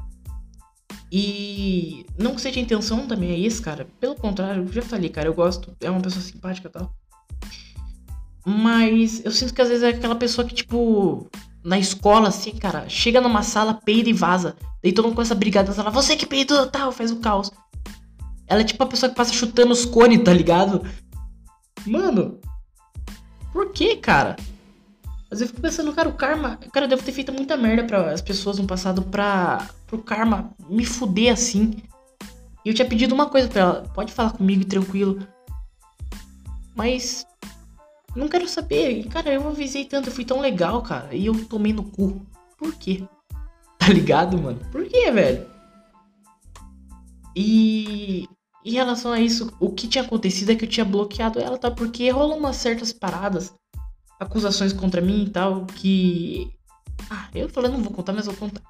E 1.10 2.06
não 2.16 2.36
que 2.36 2.40
seja 2.40 2.60
a 2.60 2.62
intenção 2.62 3.04
também 3.04 3.32
é 3.32 3.36
isso, 3.36 3.60
cara. 3.60 3.84
Pelo 3.98 4.14
contrário, 4.14 4.62
eu 4.62 4.72
já 4.72 4.80
falei, 4.80 5.10
cara, 5.10 5.26
eu 5.26 5.34
gosto, 5.34 5.76
é 5.80 5.90
uma 5.90 6.00
pessoa 6.00 6.22
simpática 6.22 6.68
e 6.68 6.70
tal. 6.70 6.94
Mas 8.46 9.24
eu 9.24 9.32
sinto 9.32 9.52
que 9.52 9.60
às 9.60 9.68
vezes 9.68 9.82
é 9.82 9.88
aquela 9.88 10.14
pessoa 10.14 10.46
que, 10.46 10.54
tipo, 10.54 11.28
na 11.64 11.80
escola, 11.80 12.28
assim, 12.28 12.52
cara, 12.52 12.88
chega 12.88 13.20
numa 13.20 13.42
sala, 13.42 13.74
peida 13.74 14.08
e 14.08 14.12
vaza. 14.12 14.54
Daí 14.80 14.92
todo 14.92 15.06
mundo 15.06 15.16
começa 15.16 15.34
a 15.34 15.36
brigar 15.36 15.66
na 15.66 15.72
sala, 15.72 15.90
você 15.90 16.14
que 16.14 16.24
peidou, 16.24 16.68
tal, 16.68 16.92
faz 16.92 17.10
o 17.10 17.16
caos. 17.16 17.50
Ela 18.46 18.60
é 18.60 18.64
tipo 18.64 18.84
a 18.84 18.86
pessoa 18.86 19.10
que 19.10 19.16
passa 19.16 19.32
chutando 19.32 19.72
os 19.72 19.84
cones, 19.84 20.22
tá 20.22 20.32
ligado? 20.32 20.80
Mano, 21.84 22.38
por 23.52 23.72
que, 23.72 23.96
cara? 23.96 24.36
Mas 25.34 25.40
eu 25.40 25.48
fico 25.48 25.60
pensando, 25.60 25.92
cara, 25.92 26.08
o 26.08 26.12
karma. 26.12 26.60
Cara, 26.72 26.86
eu 26.86 26.90
devo 26.90 27.02
ter 27.02 27.10
feito 27.10 27.32
muita 27.32 27.56
merda 27.56 27.82
para 27.82 28.12
as 28.12 28.22
pessoas 28.22 28.56
no 28.56 28.68
passado 28.68 29.02
pra. 29.02 29.68
pro 29.84 30.00
karma 30.00 30.54
me 30.70 30.86
fuder 30.86 31.32
assim. 31.32 31.82
E 32.64 32.68
eu 32.68 32.72
tinha 32.72 32.88
pedido 32.88 33.12
uma 33.12 33.28
coisa 33.28 33.48
pra 33.48 33.60
ela: 33.60 33.82
pode 33.92 34.12
falar 34.12 34.30
comigo 34.30 34.64
tranquilo. 34.64 35.26
Mas. 36.76 37.26
Não 38.14 38.28
quero 38.28 38.48
saber. 38.48 38.92
E, 38.92 39.08
cara, 39.08 39.32
eu 39.32 39.48
avisei 39.48 39.84
tanto, 39.84 40.08
eu 40.08 40.12
fui 40.12 40.24
tão 40.24 40.40
legal, 40.40 40.80
cara. 40.82 41.12
E 41.12 41.26
eu 41.26 41.44
tomei 41.46 41.72
no 41.72 41.82
cu. 41.82 42.24
Por 42.56 42.72
quê? 42.76 43.02
Tá 43.76 43.92
ligado, 43.92 44.38
mano? 44.38 44.60
Por 44.70 44.86
quê, 44.86 45.10
velho? 45.10 45.46
E. 47.34 48.28
Em 48.64 48.70
relação 48.70 49.10
a 49.10 49.18
isso, 49.18 49.52
o 49.58 49.72
que 49.72 49.88
tinha 49.88 50.04
acontecido 50.04 50.52
é 50.52 50.54
que 50.54 50.64
eu 50.64 50.68
tinha 50.68 50.84
bloqueado 50.84 51.40
ela, 51.40 51.58
tá? 51.58 51.72
Porque 51.72 52.08
rolou 52.08 52.38
umas 52.38 52.56
certas 52.56 52.92
paradas 52.92 53.52
acusações 54.24 54.72
contra 54.72 55.00
mim 55.00 55.24
e 55.24 55.30
tal, 55.30 55.66
que. 55.66 56.50
Ah, 57.10 57.28
eu 57.34 57.48
falei, 57.48 57.70
não 57.70 57.82
vou 57.82 57.92
contar, 57.92 58.12
mas 58.12 58.26
vou 58.26 58.34
contar. 58.34 58.60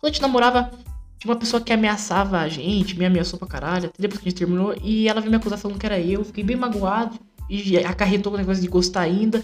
Quando 0.00 0.04
a 0.04 0.08
gente 0.08 0.22
namorava, 0.22 0.70
tinha 1.18 1.32
uma 1.32 1.38
pessoa 1.38 1.62
que 1.62 1.72
ameaçava 1.72 2.38
a 2.38 2.48
gente, 2.48 2.98
me 2.98 3.06
ameaçou 3.06 3.38
pra 3.38 3.48
caralho, 3.48 3.86
até 3.86 4.02
depois 4.02 4.20
que 4.20 4.28
a 4.28 4.30
gente 4.30 4.38
terminou, 4.38 4.74
e 4.82 5.08
ela 5.08 5.20
veio 5.20 5.30
me 5.30 5.36
acusar 5.36 5.58
falando 5.58 5.78
que 5.78 5.86
era 5.86 5.98
eu, 5.98 6.24
fiquei 6.24 6.44
bem 6.44 6.56
magoado, 6.56 7.18
e 7.48 7.78
acarretou 7.78 8.32
o 8.32 8.36
negócio 8.36 8.62
de 8.62 8.68
gostar 8.68 9.00
ainda. 9.00 9.42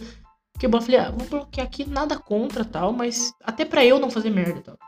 Porque 0.52 0.66
eu 0.66 0.82
falei, 0.82 1.00
ah, 1.00 1.10
vou 1.10 1.26
bloquear 1.26 1.66
aqui, 1.66 1.88
nada 1.88 2.18
contra 2.18 2.64
tal, 2.64 2.92
mas 2.92 3.32
até 3.42 3.64
pra 3.64 3.84
eu 3.84 3.98
não 3.98 4.10
fazer 4.10 4.30
merda 4.30 4.60
tal. 4.60 4.78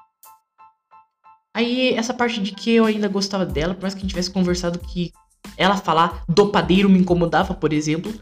Aí, 1.54 1.94
essa 1.94 2.14
parte 2.14 2.40
de 2.40 2.52
que 2.52 2.70
eu 2.72 2.86
ainda 2.86 3.08
gostava 3.08 3.44
dela, 3.44 3.74
por 3.74 3.82
mais 3.82 3.94
que 3.94 3.98
a 3.98 4.02
gente 4.02 4.10
tivesse 4.10 4.30
conversado 4.30 4.78
que 4.78 5.12
ela 5.56 5.76
falar 5.76 6.24
do 6.28 6.48
padeiro 6.48 6.88
me 6.88 6.98
incomodava, 6.98 7.54
por 7.54 7.72
exemplo, 7.72 8.12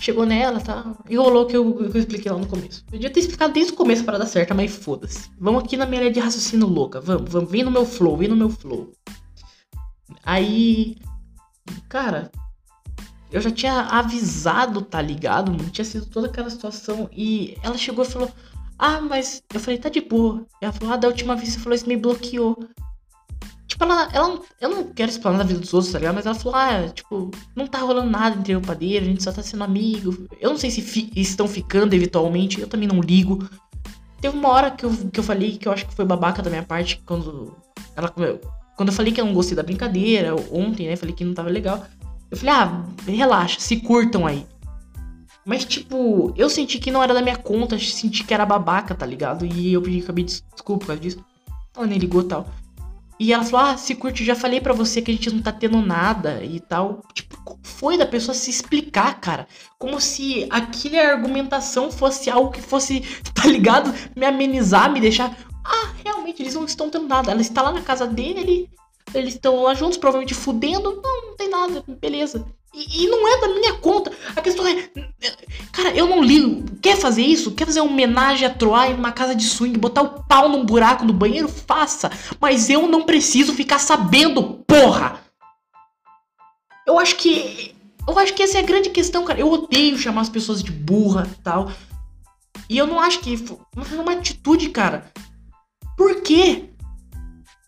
chegou 0.00 0.24
nela, 0.24 0.60
tá? 0.60 0.84
E 1.08 1.16
rolou 1.16 1.46
que 1.46 1.56
eu, 1.56 1.74
que 1.74 1.96
eu 1.96 2.00
expliquei 2.00 2.32
lá 2.32 2.38
no 2.38 2.46
começo. 2.46 2.82
Eu 2.86 2.98
devia 2.98 3.10
ter 3.10 3.20
explicado 3.20 3.52
desde 3.52 3.72
o 3.72 3.76
começo 3.76 4.04
para 4.04 4.18
dar 4.18 4.26
certo, 4.26 4.54
mas 4.54 4.74
foda-se. 4.74 5.30
Vamos 5.38 5.62
aqui 5.62 5.76
na 5.76 5.86
minha 5.86 6.00
linha 6.00 6.12
de 6.12 6.20
raciocínio 6.20 6.66
louca. 6.66 7.00
Vamos, 7.00 7.30
vamos. 7.30 7.50
Vem 7.50 7.62
no 7.62 7.70
meu 7.70 7.84
flow, 7.84 8.16
vem 8.16 8.28
no 8.28 8.36
meu 8.36 8.48
flow. 8.48 8.92
Aí. 10.24 10.96
Cara. 11.88 12.30
Eu 13.30 13.40
já 13.40 13.50
tinha 13.50 13.82
avisado, 13.82 14.82
tá 14.82 15.00
ligado? 15.00 15.52
Não 15.52 15.70
tinha 15.70 15.84
sido 15.84 16.06
toda 16.06 16.26
aquela 16.26 16.50
situação. 16.50 17.08
E 17.12 17.56
ela 17.62 17.76
chegou 17.76 18.04
e 18.04 18.08
falou: 18.08 18.30
Ah, 18.78 19.00
mas. 19.00 19.42
Eu 19.54 19.60
falei, 19.60 19.78
tá 19.78 19.88
de 19.88 20.00
boa. 20.00 20.44
Ela 20.60 20.72
falou: 20.72 20.94
Ah, 20.94 20.96
da 20.96 21.06
última 21.06 21.36
vez 21.36 21.50
você 21.50 21.60
falou 21.60 21.76
isso, 21.76 21.86
me 21.86 21.96
bloqueou. 21.96 22.58
Ela, 23.80 24.08
ela. 24.12 24.40
Eu 24.60 24.68
não 24.68 24.84
quero 24.92 25.10
explanar 25.10 25.38
da 25.38 25.44
vida 25.44 25.60
dos 25.60 25.72
outros, 25.72 25.92
tá 25.92 25.98
ligado? 25.98 26.14
Mas 26.14 26.26
ela 26.26 26.34
falou, 26.34 26.58
ah, 26.58 26.88
tipo, 26.88 27.30
não 27.56 27.66
tá 27.66 27.78
rolando 27.78 28.10
nada 28.10 28.38
entre 28.38 28.52
eu 28.52 28.58
e 28.58 28.62
o 28.62 28.66
padeiro, 28.66 29.04
a 29.04 29.08
gente 29.08 29.22
só 29.22 29.32
tá 29.32 29.42
sendo 29.42 29.64
amigo. 29.64 30.28
Eu 30.38 30.50
não 30.50 30.58
sei 30.58 30.70
se 30.70 30.82
fi, 30.82 31.10
estão 31.16 31.48
ficando 31.48 31.94
eventualmente, 31.94 32.60
eu 32.60 32.68
também 32.68 32.86
não 32.86 33.00
ligo. 33.00 33.48
Teve 34.20 34.36
uma 34.36 34.50
hora 34.50 34.70
que 34.70 34.84
eu, 34.84 34.90
que 35.10 35.18
eu 35.18 35.24
falei 35.24 35.56
que 35.56 35.66
eu 35.66 35.72
acho 35.72 35.86
que 35.86 35.94
foi 35.94 36.04
babaca 36.04 36.42
da 36.42 36.50
minha 36.50 36.62
parte 36.62 37.02
quando 37.06 37.56
ela. 37.96 38.12
Quando 38.76 38.88
eu 38.88 38.94
falei 38.94 39.12
que 39.12 39.20
eu 39.20 39.26
não 39.26 39.34
gostei 39.34 39.56
da 39.56 39.62
brincadeira, 39.62 40.34
ontem, 40.50 40.88
né? 40.88 40.96
Falei 40.96 41.14
que 41.14 41.24
não 41.24 41.34
tava 41.34 41.50
legal. 41.50 41.84
Eu 42.30 42.36
falei, 42.36 42.54
ah, 42.54 42.84
relaxa, 43.06 43.58
se 43.60 43.76
curtam 43.78 44.26
aí. 44.26 44.46
Mas, 45.44 45.64
tipo, 45.64 46.32
eu 46.36 46.48
senti 46.48 46.78
que 46.78 46.90
não 46.90 47.02
era 47.02 47.12
da 47.12 47.22
minha 47.22 47.36
conta, 47.36 47.78
senti 47.78 48.24
que 48.24 48.32
era 48.32 48.46
babaca, 48.46 48.94
tá 48.94 49.04
ligado? 49.04 49.44
E 49.44 49.72
eu 49.72 49.82
pedi, 49.82 50.00
acabei 50.00 50.24
de 50.24 50.42
desculpa 50.54 50.80
por 50.80 50.86
causa 50.88 51.02
disso. 51.02 51.24
Ela 51.76 51.86
nem 51.86 51.98
ligou 51.98 52.22
tal. 52.22 52.46
E 53.20 53.34
ela 53.34 53.44
falou: 53.44 53.66
Ah, 53.66 53.76
se 53.76 53.94
curte, 53.94 54.24
já 54.24 54.34
falei 54.34 54.62
para 54.62 54.72
você 54.72 55.02
que 55.02 55.10
a 55.10 55.14
gente 55.14 55.30
não 55.30 55.42
tá 55.42 55.52
tendo 55.52 55.82
nada 55.82 56.42
e 56.42 56.58
tal. 56.58 57.02
Tipo, 57.12 57.60
foi 57.62 57.98
da 57.98 58.06
pessoa 58.06 58.34
se 58.34 58.48
explicar, 58.48 59.20
cara? 59.20 59.46
Como 59.78 60.00
se 60.00 60.48
aquela 60.48 61.12
argumentação 61.12 61.92
fosse 61.92 62.30
algo 62.30 62.50
que 62.50 62.62
fosse, 62.62 63.02
tá 63.34 63.46
ligado? 63.46 63.92
Me 64.16 64.24
amenizar, 64.24 64.90
me 64.90 65.02
deixar. 65.02 65.36
Ah, 65.62 65.92
realmente, 66.02 66.42
eles 66.42 66.54
não 66.54 66.64
estão 66.64 66.88
tendo 66.88 67.06
nada. 67.06 67.30
Ela 67.30 67.42
está 67.42 67.60
lá 67.60 67.72
na 67.72 67.82
casa 67.82 68.06
dele, 68.06 68.70
eles 69.12 69.34
estão 69.34 69.64
lá 69.64 69.74
juntos, 69.74 69.98
provavelmente 69.98 70.34
fudendo. 70.34 71.02
Não, 71.02 71.26
não 71.26 71.36
tem 71.36 71.50
nada, 71.50 71.84
beleza. 72.00 72.46
E, 72.72 73.04
e, 73.04 73.08
não 73.08 73.26
é 73.26 73.40
da 73.40 73.48
minha 73.48 73.74
conta. 73.74 74.12
A 74.36 74.40
questão 74.40 74.66
é. 74.66 74.88
Cara, 75.72 75.90
eu 75.94 76.06
não 76.06 76.22
ligo. 76.22 76.64
Quer 76.80 76.96
fazer 76.96 77.22
isso? 77.22 77.52
Quer 77.52 77.66
fazer 77.66 77.80
uma 77.80 77.90
homenagem 77.90 78.46
a 78.46 78.54
Troy 78.54 78.94
numa 78.94 79.10
casa 79.10 79.34
de 79.34 79.44
swing, 79.44 79.76
botar 79.76 80.02
o 80.02 80.22
pau 80.24 80.48
num 80.48 80.64
buraco 80.64 81.04
no 81.04 81.12
banheiro? 81.12 81.48
Faça. 81.48 82.10
Mas 82.40 82.70
eu 82.70 82.86
não 82.86 83.02
preciso 83.02 83.54
ficar 83.54 83.80
sabendo, 83.80 84.62
porra! 84.66 85.20
Eu 86.86 86.98
acho 86.98 87.16
que. 87.16 87.74
Eu 88.06 88.18
acho 88.18 88.34
que 88.34 88.42
essa 88.42 88.58
é 88.58 88.60
a 88.60 88.66
grande 88.66 88.90
questão, 88.90 89.24
cara. 89.24 89.40
Eu 89.40 89.50
odeio 89.50 89.98
chamar 89.98 90.22
as 90.22 90.28
pessoas 90.28 90.62
de 90.62 90.70
burra 90.70 91.28
e 91.30 91.42
tal. 91.42 91.72
E 92.68 92.78
eu 92.78 92.86
não 92.86 93.00
acho 93.00 93.18
que. 93.18 93.34
É 93.34 94.00
uma 94.00 94.12
atitude, 94.12 94.70
cara. 94.70 95.10
Por 95.96 96.22
quê? 96.22 96.69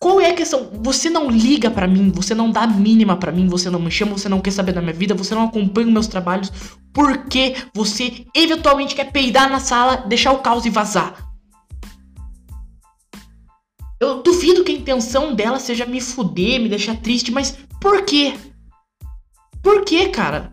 Qual 0.02 0.20
é 0.20 0.30
a 0.30 0.34
questão? 0.34 0.68
Você 0.82 1.08
não 1.08 1.30
liga 1.30 1.70
para 1.70 1.86
mim, 1.86 2.10
você 2.10 2.34
não 2.34 2.50
dá 2.50 2.62
a 2.62 2.66
mínima 2.66 3.16
para 3.16 3.30
mim, 3.30 3.46
você 3.46 3.70
não 3.70 3.78
me 3.78 3.88
chama, 3.88 4.18
você 4.18 4.28
não 4.28 4.40
quer 4.40 4.50
saber 4.50 4.72
da 4.72 4.82
minha 4.82 4.92
vida, 4.92 5.14
você 5.14 5.32
não 5.32 5.44
acompanha 5.44 5.86
os 5.86 5.92
meus 5.92 6.08
trabalhos, 6.08 6.50
porque 6.92 7.54
você 7.72 8.26
eventualmente 8.34 8.96
quer 8.96 9.12
peidar 9.12 9.48
na 9.48 9.60
sala, 9.60 9.98
deixar 9.98 10.32
o 10.32 10.40
caos 10.40 10.66
e 10.66 10.70
vazar. 10.70 11.32
Eu 14.00 14.24
duvido 14.24 14.64
que 14.64 14.72
a 14.72 14.74
intenção 14.74 15.36
dela 15.36 15.60
seja 15.60 15.86
me 15.86 16.00
fuder, 16.00 16.60
me 16.60 16.68
deixar 16.68 16.96
triste, 16.96 17.30
mas 17.30 17.56
por 17.80 18.04
quê? 18.04 18.34
Por 19.62 19.84
quê, 19.84 20.08
cara? 20.08 20.52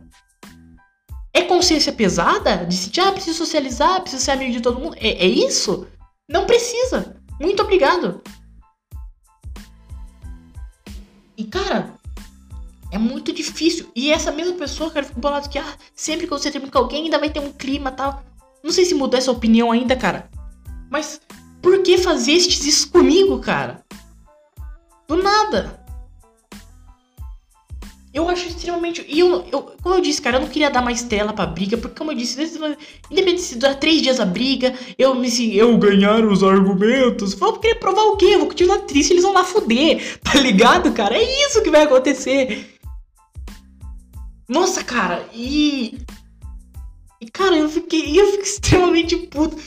É 1.34 1.42
consciência 1.42 1.92
pesada? 1.92 2.68
De 2.68 2.76
sentir, 2.76 3.02
ah, 3.02 3.12
preciso 3.12 3.40
socializar, 3.40 4.00
preciso 4.02 4.24
ser 4.24 4.30
amigo 4.30 4.52
de 4.52 4.62
todo 4.62 4.80
mundo? 4.80 4.96
É, 5.00 5.26
é 5.26 5.28
isso? 5.28 5.88
Não 6.30 6.46
precisa. 6.46 7.20
Muito 7.42 7.64
obrigado. 7.64 8.22
E, 11.40 11.46
cara, 11.46 11.94
é 12.92 12.98
muito 12.98 13.32
difícil. 13.32 13.90
E 13.96 14.12
essa 14.12 14.30
mesma 14.30 14.56
pessoa, 14.56 14.92
cara, 14.92 15.06
fica 15.06 15.22
bolado 15.22 15.48
que, 15.48 15.58
ah, 15.58 15.78
sempre 15.96 16.28
que 16.28 16.34
você 16.34 16.52
termina 16.52 16.70
com 16.70 16.78
alguém, 16.78 17.06
ainda 17.06 17.18
vai 17.18 17.30
ter 17.30 17.40
um 17.40 17.54
clima 17.54 17.92
tal. 17.92 18.22
Não 18.62 18.74
sei 18.74 18.84
se 18.84 18.94
mudou 18.94 19.18
essa 19.18 19.32
opinião 19.32 19.72
ainda, 19.72 19.96
cara. 19.96 20.30
Mas 20.92 21.22
por 21.62 21.82
que 21.82 21.98
fazer 21.98 22.34
isso 22.34 22.92
comigo, 22.92 23.40
cara? 23.40 23.86
Do 25.08 25.16
nada. 25.16 25.79
Eu 28.12 28.28
acho 28.28 28.48
extremamente. 28.48 29.06
E 29.08 29.20
eu, 29.20 29.46
eu, 29.52 29.62
como 29.84 29.96
eu 29.96 30.02
disse, 30.02 30.22
cara, 30.22 30.38
eu 30.38 30.42
não 30.42 30.48
queria 30.48 30.72
dar 30.72 30.82
mais 30.82 31.04
tela 31.04 31.32
pra 31.32 31.46
briga, 31.46 31.78
porque, 31.78 31.96
como 31.96 32.12
eu 32.12 32.16
disse, 32.16 32.42
independente 33.12 33.42
se 33.42 33.58
durar 33.58 33.80
três 33.80 34.02
dias 34.02 34.20
a 34.20 34.26
briga, 34.26 34.74
eu 34.98 35.14
me 35.14 35.30
se 35.30 35.56
eu 35.56 35.78
ganhar 35.78 36.26
os 36.26 36.44
argumentos, 36.44 37.36
vou 37.36 37.60
querer 37.60 37.76
provar 37.76 38.02
o 38.04 38.18
quê? 38.18 38.26
Eu 38.26 38.40
vou 38.40 38.48
continuar 38.48 38.80
triste, 38.80 39.14
eles 39.14 39.24
vão 39.24 39.34
lá 39.34 39.44
fuder, 39.44 40.20
tá 40.24 40.40
ligado, 40.40 40.92
cara? 40.92 41.16
É 41.16 41.46
isso 41.48 41.62
que 41.62 41.70
vai 41.70 41.84
acontecer. 41.84 42.80
Nossa, 44.48 44.84
cara, 44.84 45.30
e. 45.32 46.00
E, 47.22 47.30
cara, 47.30 47.56
eu 47.56 47.70
fiquei. 47.70 48.20
Eu 48.20 48.26
fiquei 48.32 48.42
extremamente 48.50 49.16
puto. 49.18 49.58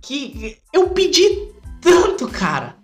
Que 0.00 0.56
eu 0.72 0.88
pedi 0.90 1.52
tanto, 1.82 2.26
cara. 2.28 2.75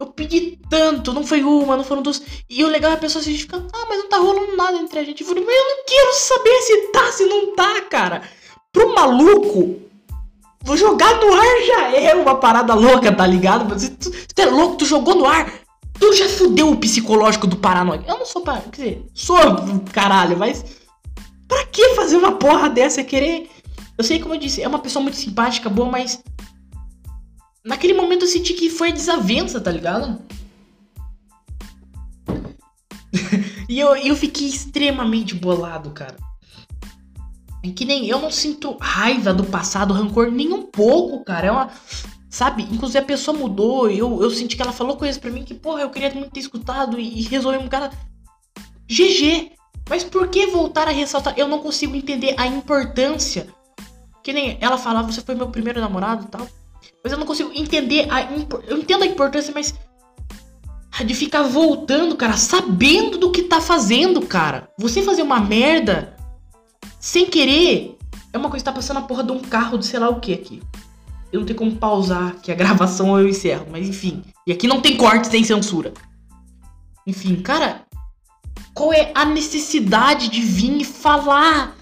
Eu 0.00 0.06
pedi 0.06 0.58
tanto, 0.70 1.12
não 1.12 1.26
foi 1.26 1.42
uma, 1.42 1.76
não 1.76 1.82
foram 1.82 2.02
duas. 2.02 2.22
E 2.48 2.62
o 2.62 2.68
legal 2.68 2.92
é 2.92 2.94
a 2.94 2.98
pessoa 2.98 3.22
se 3.22 3.36
fica, 3.36 3.56
ah, 3.56 3.86
mas 3.88 3.98
não 3.98 4.08
tá 4.08 4.16
rolando 4.18 4.56
nada 4.56 4.76
entre 4.78 4.98
a 5.00 5.04
gente. 5.04 5.22
Eu 5.22 5.26
falei, 5.26 5.44
mas 5.44 5.56
eu 5.56 5.64
não 5.64 5.84
quero 5.84 6.14
saber 6.14 6.62
se 6.62 6.76
tá, 6.92 7.12
se 7.12 7.24
não 7.24 7.56
tá, 7.56 7.80
cara. 7.82 8.22
Pro 8.72 8.94
maluco, 8.94 9.80
vou 10.62 10.76
jogar 10.76 11.16
no 11.16 11.32
ar 11.32 11.62
já 11.66 11.96
é 11.96 12.14
uma 12.14 12.36
parada 12.36 12.74
louca, 12.74 13.12
tá 13.12 13.26
ligado? 13.26 13.68
Você, 13.74 13.90
tu, 13.90 14.10
tu 14.10 14.40
é 14.40 14.46
louco, 14.46 14.76
tu 14.76 14.84
jogou 14.84 15.16
no 15.16 15.26
ar. 15.26 15.52
Tu 15.98 16.12
já 16.12 16.28
fudeu 16.28 16.70
o 16.70 16.76
psicológico 16.76 17.48
do 17.48 17.56
paranoico. 17.56 18.04
Eu 18.06 18.18
não 18.18 18.26
sou 18.26 18.42
paranoico, 18.42 18.70
quer 18.70 18.82
dizer, 18.82 19.06
sou 19.12 19.36
caralho, 19.92 20.38
mas. 20.38 20.64
Pra 21.48 21.64
que 21.64 21.94
fazer 21.94 22.16
uma 22.16 22.32
porra 22.32 22.68
dessa? 22.68 23.02
Querer. 23.02 23.50
Eu 23.96 24.04
sei, 24.04 24.20
como 24.20 24.34
eu 24.34 24.38
disse, 24.38 24.62
é 24.62 24.68
uma 24.68 24.78
pessoa 24.78 25.02
muito 25.02 25.16
simpática, 25.16 25.68
boa, 25.68 25.90
mas 25.90 26.22
Naquele 27.64 27.94
momento 27.94 28.22
eu 28.22 28.28
senti 28.28 28.54
que 28.54 28.70
foi 28.70 28.90
a 28.90 28.94
desavença, 28.94 29.60
tá 29.60 29.70
ligado? 29.70 30.20
e 33.68 33.78
eu, 33.78 33.96
eu 33.96 34.16
fiquei 34.16 34.46
extremamente 34.48 35.34
bolado, 35.34 35.90
cara. 35.90 36.16
É 37.64 37.70
que 37.70 37.84
nem 37.84 38.06
eu 38.06 38.20
não 38.20 38.30
sinto 38.30 38.76
raiva 38.80 39.34
do 39.34 39.44
passado, 39.44 39.92
rancor 39.92 40.30
nem 40.30 40.52
um 40.52 40.62
pouco, 40.62 41.24
cara. 41.24 41.46
É 41.48 41.50
uma. 41.50 41.70
Sabe? 42.30 42.62
Inclusive 42.70 42.98
a 42.98 43.04
pessoa 43.04 43.36
mudou. 43.36 43.90
Eu, 43.90 44.22
eu 44.22 44.30
senti 44.30 44.56
que 44.56 44.62
ela 44.62 44.72
falou 44.72 44.96
coisas 44.96 45.18
pra 45.18 45.30
mim 45.30 45.44
que, 45.44 45.54
porra, 45.54 45.82
eu 45.82 45.90
queria 45.90 46.12
muito 46.14 46.30
ter 46.30 46.40
escutado 46.40 46.98
e, 46.98 47.20
e 47.20 47.22
resolver 47.22 47.58
um 47.58 47.68
cara. 47.68 47.90
GG! 48.86 49.52
Mas 49.88 50.04
por 50.04 50.28
que 50.28 50.46
voltar 50.46 50.86
a 50.86 50.92
ressaltar? 50.92 51.34
Eu 51.36 51.48
não 51.48 51.60
consigo 51.60 51.96
entender 51.96 52.34
a 52.38 52.46
importância. 52.46 53.48
Que 54.22 54.32
nem 54.32 54.58
ela 54.60 54.76
falava, 54.76 55.10
você 55.10 55.22
foi 55.22 55.34
meu 55.34 55.48
primeiro 55.48 55.80
namorado 55.80 56.24
e 56.24 56.28
tal. 56.28 56.46
Mas 57.02 57.12
eu 57.12 57.18
não 57.18 57.26
consigo 57.26 57.50
entender 57.54 58.06
a. 58.10 58.22
Eu 58.66 58.78
entendo 58.78 59.02
a 59.02 59.06
importância, 59.06 59.52
mas. 59.54 59.74
De 61.04 61.14
ficar 61.14 61.42
voltando, 61.42 62.16
cara, 62.16 62.36
sabendo 62.36 63.18
do 63.18 63.30
que 63.30 63.42
tá 63.42 63.60
fazendo, 63.60 64.20
cara. 64.22 64.68
Você 64.78 65.00
fazer 65.00 65.22
uma 65.22 65.38
merda 65.38 66.16
sem 66.98 67.26
querer 67.26 67.96
é 68.32 68.38
uma 68.38 68.50
coisa 68.50 68.64
que 68.64 68.70
tá 68.70 68.74
passando 68.74 68.98
a 68.98 69.02
porra 69.02 69.22
de 69.22 69.32
um 69.32 69.40
carro 69.40 69.78
de 69.78 69.86
sei 69.86 70.00
lá 70.00 70.08
o 70.08 70.20
que 70.20 70.32
aqui. 70.34 70.60
Eu 71.32 71.40
não 71.40 71.46
tenho 71.46 71.58
como 71.58 71.76
pausar 71.76 72.36
que 72.42 72.50
a 72.50 72.54
gravação 72.54 73.18
eu 73.18 73.28
encerro, 73.28 73.66
mas 73.70 73.88
enfim. 73.88 74.24
E 74.46 74.52
aqui 74.52 74.66
não 74.66 74.80
tem 74.80 74.96
corte 74.96 75.28
sem 75.28 75.44
censura. 75.44 75.92
Enfim, 77.06 77.36
cara, 77.36 77.86
qual 78.74 78.92
é 78.92 79.12
a 79.14 79.24
necessidade 79.24 80.28
de 80.28 80.40
vir 80.40 80.80
e 80.80 80.84
falar 80.84 81.76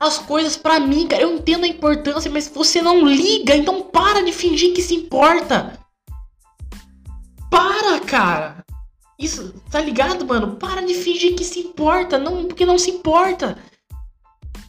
as 0.00 0.16
coisas 0.16 0.56
para 0.56 0.80
mim, 0.80 1.06
cara. 1.06 1.22
Eu 1.22 1.34
entendo 1.34 1.64
a 1.64 1.68
importância, 1.68 2.30
mas 2.30 2.48
você 2.48 2.80
não 2.80 3.06
liga, 3.06 3.54
então 3.54 3.82
para 3.82 4.22
de 4.24 4.32
fingir 4.32 4.72
que 4.74 4.80
se 4.80 4.94
importa. 4.94 5.78
Para, 7.50 8.00
cara. 8.00 8.64
Isso, 9.18 9.52
tá 9.70 9.78
ligado, 9.82 10.26
mano? 10.26 10.56
Para 10.56 10.80
de 10.80 10.94
fingir 10.94 11.36
que 11.36 11.44
se 11.44 11.60
importa, 11.60 12.18
não, 12.18 12.46
porque 12.46 12.64
não 12.64 12.78
se 12.78 12.90
importa. 12.90 13.58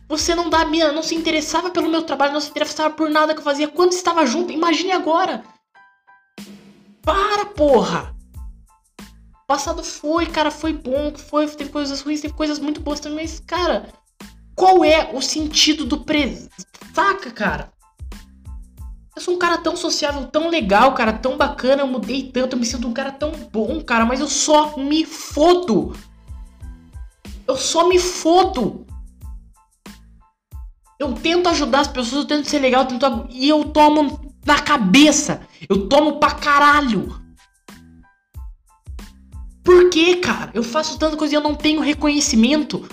Você 0.10 0.36
não 0.36 0.50
dá 0.50 0.66
minha, 0.66 0.92
não 0.92 1.02
se 1.02 1.16
interessava 1.16 1.70
pelo 1.70 1.88
meu 1.88 2.04
trabalho, 2.04 2.34
não 2.34 2.42
se 2.42 2.50
interessava 2.50 2.94
por 2.94 3.10
nada 3.10 3.34
que 3.34 3.40
eu 3.40 3.46
fazia 3.46 3.70
quando 3.70 3.94
estava 3.94 4.26
junto. 4.26 4.52
Imagine 4.52 4.92
agora. 4.92 5.46
Para, 7.02 7.46
porra. 7.46 8.14
O 9.44 9.48
passado 9.48 9.82
foi, 9.82 10.26
cara, 10.26 10.52
foi 10.52 10.74
bom, 10.74 11.16
foi, 11.16 11.48
teve 11.48 11.70
coisas 11.70 12.02
ruins, 12.02 12.20
teve 12.20 12.34
coisas 12.34 12.60
muito 12.60 12.82
boas 12.82 13.00
também, 13.00 13.26
mas, 13.26 13.40
cara, 13.40 13.88
qual 14.56 14.84
é 14.84 15.12
o 15.14 15.22
sentido 15.22 15.86
do 15.86 16.02
presente? 16.02 16.52
Saca, 16.94 17.32
cara? 17.32 17.72
Eu 19.16 19.22
sou 19.22 19.36
um 19.36 19.40
cara 19.40 19.58
tão 19.58 19.76
sociável, 19.76 20.28
tão 20.28 20.50
legal, 20.50 20.94
cara, 20.94 21.14
tão 21.14 21.38
bacana, 21.38 21.82
eu 21.82 21.88
mudei 21.88 22.32
tanto, 22.32 22.56
eu 22.56 22.60
me 22.60 22.66
sinto 22.66 22.88
um 22.88 22.94
cara 22.94 23.12
tão 23.12 23.32
bom, 23.52 23.82
cara, 23.84 24.06
mas 24.06 24.20
eu 24.20 24.28
só 24.28 24.78
me 24.78 25.06
fodo. 25.06 25.94
Eu 27.48 27.58
só 27.58 27.88
me 27.88 28.00
fodo. 28.00 28.86
Eu 30.98 31.14
tento 31.14 31.50
ajudar 31.50 31.82
as 31.82 31.88
pessoas, 31.88 32.22
eu 32.22 32.26
tento 32.26 32.48
ser 32.48 32.60
legal, 32.60 32.84
eu 32.84 32.88
tento... 32.88 33.28
e 33.30 33.50
eu 33.50 33.66
tomo 33.66 34.34
na 34.46 34.60
cabeça. 34.60 35.42
Eu 35.68 35.88
tomo 35.88 36.20
pra 36.20 36.32
caralho. 36.32 37.20
Por 39.64 39.90
que, 39.90 40.16
cara? 40.18 40.52
Eu 40.54 40.64
faço 40.64 40.98
tanta 40.98 41.18
coisa 41.18 41.34
e 41.34 41.38
eu 41.38 41.42
não 41.42 41.56
tenho 41.56 41.82
reconhecimento. 41.82 42.88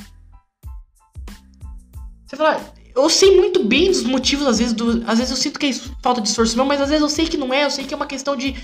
Eu 2.95 3.09
sei 3.09 3.37
muito 3.37 3.63
bem 3.63 3.89
dos 3.89 4.03
motivos, 4.03 4.47
às 4.47 4.59
vezes, 4.59 4.73
do, 4.73 5.05
às 5.07 5.19
vezes 5.19 5.31
eu 5.31 5.37
sinto 5.37 5.59
que 5.59 5.67
é 5.67 5.73
falta 6.03 6.21
de 6.21 6.29
esforço, 6.29 6.57
mas 6.65 6.81
às 6.81 6.89
vezes 6.89 7.03
eu 7.03 7.09
sei 7.09 7.27
que 7.27 7.37
não 7.37 7.55
é, 7.55 7.65
eu 7.65 7.71
sei 7.71 7.85
que 7.85 7.95
é 7.95 7.97
uma 7.97 8.07
questão 8.07 8.35
de. 8.35 8.57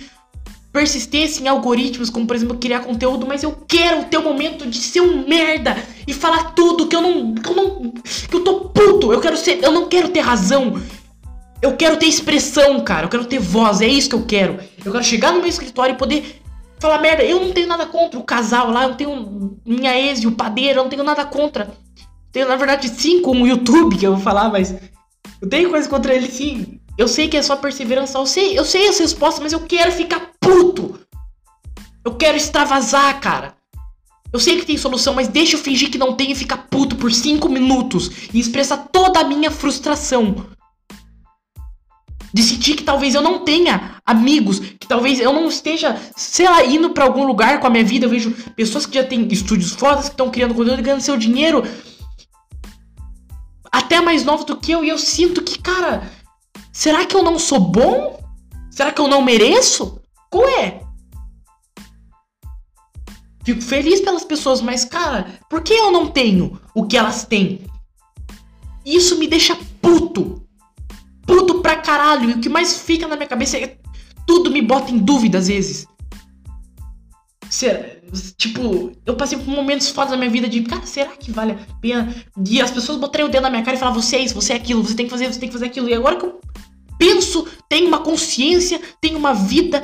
persistência 0.72 1.40
em 1.40 1.46
algoritmos, 1.46 2.10
como 2.10 2.26
por 2.26 2.34
exemplo 2.34 2.58
criar 2.58 2.80
conteúdo, 2.80 3.26
mas 3.26 3.44
eu 3.44 3.52
quero 3.68 4.04
ter 4.06 4.16
o 4.18 4.22
momento 4.22 4.66
de 4.66 4.78
ser 4.78 5.00
um 5.00 5.26
merda 5.28 5.76
e 6.06 6.12
falar 6.12 6.52
tudo 6.52 6.88
que 6.88 6.96
eu 6.96 7.00
não, 7.00 7.34
que 7.34 7.48
eu 7.48 7.54
não, 7.54 7.92
que 8.28 8.34
eu 8.34 8.42
tô 8.42 8.60
puto. 8.70 9.12
Eu 9.12 9.20
quero 9.20 9.36
ser, 9.36 9.62
eu 9.62 9.70
não 9.70 9.88
quero 9.88 10.08
ter 10.08 10.20
razão. 10.20 10.80
Eu 11.62 11.76
quero 11.76 11.96
ter 11.96 12.06
expressão, 12.06 12.80
cara. 12.80 13.06
Eu 13.06 13.08
quero 13.08 13.24
ter 13.24 13.38
voz. 13.38 13.80
É 13.80 13.86
isso 13.86 14.10
que 14.10 14.14
eu 14.14 14.26
quero. 14.26 14.58
Eu 14.84 14.92
quero 14.92 15.04
chegar 15.04 15.32
no 15.32 15.38
meu 15.38 15.48
escritório 15.48 15.94
e 15.94 15.96
poder 15.96 16.42
falar 16.78 17.00
merda. 17.00 17.24
Eu 17.24 17.40
não 17.40 17.52
tenho 17.52 17.66
nada 17.66 17.86
contra 17.86 18.18
o 18.18 18.22
casal 18.22 18.70
lá. 18.70 18.82
Eu 18.82 18.88
não 18.90 18.96
tenho 18.96 19.58
minha 19.64 19.98
ex 19.98 20.20
e 20.20 20.26
o 20.26 20.32
padeiro. 20.32 20.80
Eu 20.80 20.82
não 20.82 20.90
tenho 20.90 21.02
nada 21.02 21.24
contra. 21.24 21.72
Tenho 22.34 22.48
na 22.48 22.56
verdade 22.56 22.88
sim 22.88 23.22
com 23.22 23.40
o 23.40 23.46
YouTube 23.46 23.96
que 23.96 24.04
eu 24.04 24.14
vou 24.14 24.20
falar, 24.20 24.50
mas 24.50 24.74
eu 25.40 25.48
tenho 25.48 25.70
coisa 25.70 25.88
contra 25.88 26.12
ele 26.12 26.28
sim. 26.28 26.80
Eu 26.98 27.06
sei 27.06 27.28
que 27.28 27.36
é 27.36 27.42
só 27.42 27.54
perseverança, 27.54 28.18
eu 28.18 28.26
sei, 28.26 28.58
eu 28.58 28.64
sei 28.64 28.88
as 28.88 28.98
respostas, 28.98 29.40
mas 29.40 29.52
eu 29.52 29.60
quero 29.60 29.92
ficar 29.92 30.32
puto. 30.40 30.98
Eu 32.04 32.16
quero 32.16 32.36
extravasar, 32.36 33.20
cara. 33.20 33.54
Eu 34.32 34.40
sei 34.40 34.58
que 34.58 34.66
tem 34.66 34.76
solução, 34.76 35.14
mas 35.14 35.28
deixa 35.28 35.54
eu 35.54 35.60
fingir 35.60 35.92
que 35.92 35.96
não 35.96 36.14
tem 36.14 36.32
e 36.32 36.34
ficar 36.34 36.56
puto 36.56 36.96
por 36.96 37.12
5 37.12 37.48
minutos 37.48 38.10
e 38.34 38.40
expressar 38.40 38.88
toda 38.90 39.20
a 39.20 39.24
minha 39.24 39.50
frustração. 39.52 40.48
De 42.32 42.42
sentir 42.42 42.74
que 42.74 42.82
talvez 42.82 43.14
eu 43.14 43.22
não 43.22 43.44
tenha 43.44 43.98
amigos, 44.04 44.58
que 44.58 44.88
talvez 44.88 45.20
eu 45.20 45.32
não 45.32 45.46
esteja, 45.46 45.96
sei 46.16 46.46
lá, 46.46 46.64
indo 46.64 46.90
para 46.90 47.04
algum 47.04 47.24
lugar 47.24 47.60
com 47.60 47.68
a 47.68 47.70
minha 47.70 47.84
vida. 47.84 48.06
Eu 48.06 48.10
vejo 48.10 48.32
pessoas 48.56 48.86
que 48.86 48.96
já 48.96 49.04
têm 49.04 49.28
estúdios 49.30 49.70
fodas, 49.70 50.06
que 50.06 50.14
estão 50.14 50.32
criando 50.32 50.52
conteúdo 50.52 50.80
e 50.80 50.82
ganhando 50.82 51.00
seu 51.00 51.16
dinheiro 51.16 51.62
até 53.74 54.00
mais 54.00 54.24
novos 54.24 54.44
do 54.44 54.56
que 54.56 54.70
eu. 54.70 54.84
E 54.84 54.88
eu 54.88 54.98
sinto 54.98 55.42
que, 55.42 55.58
cara, 55.58 56.08
será 56.72 57.04
que 57.04 57.16
eu 57.16 57.24
não 57.24 57.40
sou 57.40 57.58
bom? 57.58 58.22
Será 58.70 58.92
que 58.92 59.00
eu 59.00 59.08
não 59.08 59.20
mereço? 59.20 60.00
Qual 60.30 60.48
é? 60.48 60.80
Fico 63.44 63.60
feliz 63.60 64.00
pelas 64.00 64.24
pessoas, 64.24 64.60
mas 64.60 64.84
cara, 64.84 65.40
por 65.50 65.62
que 65.62 65.74
eu 65.74 65.90
não 65.90 66.08
tenho 66.08 66.58
o 66.72 66.86
que 66.86 66.96
elas 66.96 67.24
têm? 67.24 67.66
Isso 68.86 69.18
me 69.18 69.26
deixa 69.26 69.58
puto. 69.82 70.46
Puto 71.26 71.60
pra 71.60 71.76
caralho. 71.76 72.30
E 72.30 72.34
o 72.34 72.40
que 72.40 72.48
mais 72.48 72.78
fica 72.80 73.08
na 73.08 73.16
minha 73.16 73.28
cabeça 73.28 73.58
é. 73.58 73.76
Tudo 74.26 74.50
me 74.50 74.62
bota 74.62 74.92
em 74.92 74.98
dúvida 74.98 75.38
às 75.38 75.48
vezes. 75.48 75.86
Será, 77.50 77.84
tipo, 78.36 78.92
eu 79.04 79.14
passei 79.14 79.38
por 79.38 79.48
momentos 79.48 79.88
fodas 79.90 80.10
na 80.10 80.16
minha 80.16 80.30
vida 80.30 80.48
de, 80.48 80.62
cara, 80.62 80.86
será 80.86 81.10
que 81.10 81.30
vale 81.30 81.52
a 81.52 81.56
pena? 81.80 82.14
E 82.48 82.60
as 82.60 82.70
pessoas 82.70 82.98
botarem 82.98 83.26
o 83.26 83.30
dedo 83.30 83.42
na 83.42 83.50
minha 83.50 83.62
cara 83.62 83.76
e 83.76 83.80
falar, 83.80 83.92
você 83.92 84.16
é 84.16 84.20
isso, 84.20 84.34
você 84.34 84.52
é 84.52 84.56
aquilo, 84.56 84.82
você 84.82 84.94
tem 84.94 85.06
que 85.06 85.10
fazer, 85.10 85.32
você 85.32 85.38
tem 85.38 85.48
que 85.48 85.52
fazer 85.52 85.66
aquilo. 85.66 85.88
E 85.88 85.94
agora 85.94 86.16
que 86.16 86.24
eu 86.24 86.40
penso, 86.98 87.46
tenho 87.68 87.88
uma 87.88 87.98
consciência, 87.98 88.80
tenho 89.00 89.18
uma 89.18 89.32
vida, 89.32 89.82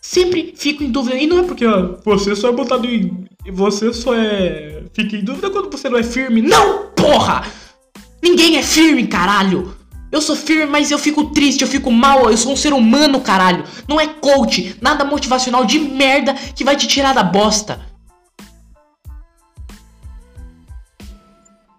sempre 0.00 0.54
fico 0.56 0.82
em 0.82 0.90
dúvida. 0.90 1.16
E 1.16 1.26
não 1.26 1.40
é 1.40 1.42
porque 1.42 1.66
ó, 1.66 1.96
você 2.04 2.34
só 2.34 2.48
é 2.48 2.52
botado 2.52 2.86
em. 2.86 3.26
Você 3.52 3.92
só 3.92 4.14
é. 4.14 4.84
Fica 4.92 5.16
em 5.16 5.24
dúvida 5.24 5.50
quando 5.50 5.70
você 5.70 5.88
não 5.88 5.98
é 5.98 6.02
firme. 6.02 6.42
Não, 6.42 6.90
porra! 6.90 7.46
Ninguém 8.22 8.56
é 8.56 8.62
firme, 8.62 9.06
caralho! 9.06 9.79
Eu 10.10 10.20
sou 10.20 10.34
firme, 10.34 10.66
mas 10.66 10.90
eu 10.90 10.98
fico 10.98 11.30
triste, 11.30 11.62
eu 11.62 11.68
fico 11.68 11.90
mal, 11.90 12.30
eu 12.30 12.36
sou 12.36 12.52
um 12.52 12.56
ser 12.56 12.72
humano, 12.72 13.20
caralho. 13.20 13.64
Não 13.88 14.00
é 14.00 14.06
coach, 14.08 14.76
nada 14.80 15.04
motivacional 15.04 15.64
de 15.64 15.78
merda 15.78 16.34
que 16.34 16.64
vai 16.64 16.76
te 16.76 16.88
tirar 16.88 17.14
da 17.14 17.22
bosta. 17.22 17.80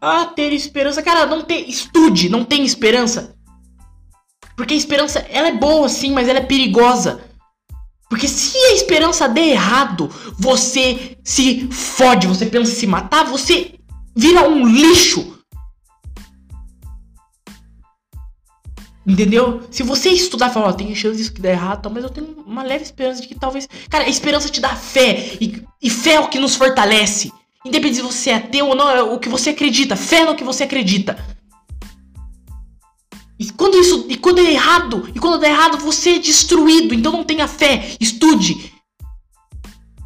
Ah, 0.01 0.25
ter 0.25 0.51
esperança. 0.51 1.03
Cara, 1.03 1.27
não 1.27 1.43
tem. 1.43 1.69
Estude, 1.69 2.27
não 2.27 2.43
tem 2.43 2.65
esperança. 2.65 3.35
Porque 4.55 4.73
a 4.73 4.77
esperança, 4.77 5.19
ela 5.29 5.50
é 5.50 5.53
boa 5.53 5.88
sim, 5.88 6.11
mas 6.11 6.27
ela 6.27 6.39
é 6.39 6.43
perigosa. 6.43 7.21
Porque 8.09 8.27
se 8.27 8.57
a 8.57 8.73
esperança 8.73 9.29
der 9.29 9.50
errado, 9.50 10.09
você 10.38 11.17
se 11.23 11.67
fode, 11.71 12.27
você 12.27 12.45
pensa 12.45 12.71
em 12.71 12.75
se 12.75 12.88
matar, 12.88 13.25
você 13.25 13.75
vira 14.15 14.50
um 14.50 14.65
lixo. 14.67 15.39
Entendeu? 19.05 19.61
Se 19.72 19.81
você 19.81 20.09
estudar 20.09 20.50
e 20.50 20.53
falar, 20.53 20.68
ó, 20.68 20.74
tem 20.74 20.94
chance 20.94 21.18
disso 21.18 21.33
que 21.33 21.42
der 21.42 21.53
errado, 21.53 21.90
mas 21.90 22.03
eu 22.03 22.09
tenho 22.09 22.35
uma 22.46 22.61
leve 22.61 22.83
esperança 22.83 23.22
de 23.22 23.27
que 23.27 23.35
talvez. 23.35 23.68
Cara, 23.90 24.03
a 24.03 24.09
esperança 24.09 24.50
te 24.50 24.61
dá 24.61 24.75
fé. 24.75 25.37
E, 25.42 25.64
e 25.81 25.90
fé 25.90 26.14
é 26.14 26.20
o 26.20 26.27
que 26.27 26.40
nos 26.40 26.55
fortalece. 26.55 27.31
Independente 27.66 27.98
se 27.98 28.01
você 28.01 28.29
é 28.29 28.35
ateu 28.35 28.68
ou 28.68 28.75
não, 28.75 28.90
é 28.90 29.01
o 29.01 29.20
que 29.20 29.29
você 29.29 29.51
acredita. 29.51 29.96
Fé 29.96 30.24
no 30.24 30.35
que 30.35 30.44
você 30.44 30.64
acredita. 30.64 31.18
E 33.40 33.50
quando 33.51 33.75
isso. 33.75 34.05
E 34.07 34.16
quando 34.18 34.40
é 34.40 34.51
errado, 34.51 35.09
e 35.16 35.20
quando 35.20 35.40
der 35.40 35.50
errado, 35.50 35.77
você 35.77 36.11
é 36.11 36.20
destruído. 36.20 36.94
Então 36.94 37.11
não 37.11 37.24
tenha 37.24 37.48
fé. 37.48 37.96
Estude. 38.00 38.72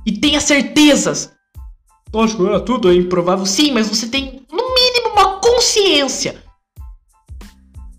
E 0.06 0.14
tenha 0.14 0.40
certezas. 0.40 1.34
Lógico, 2.14 2.62
tudo 2.62 2.90
é 2.90 2.96
improvável. 2.96 3.46
Sim, 3.46 3.72
mas 3.72 3.90
você 3.90 4.08
tem, 4.08 4.42
no 4.50 4.74
mínimo, 4.74 5.10
uma 5.12 5.40
consciência. 5.40 6.45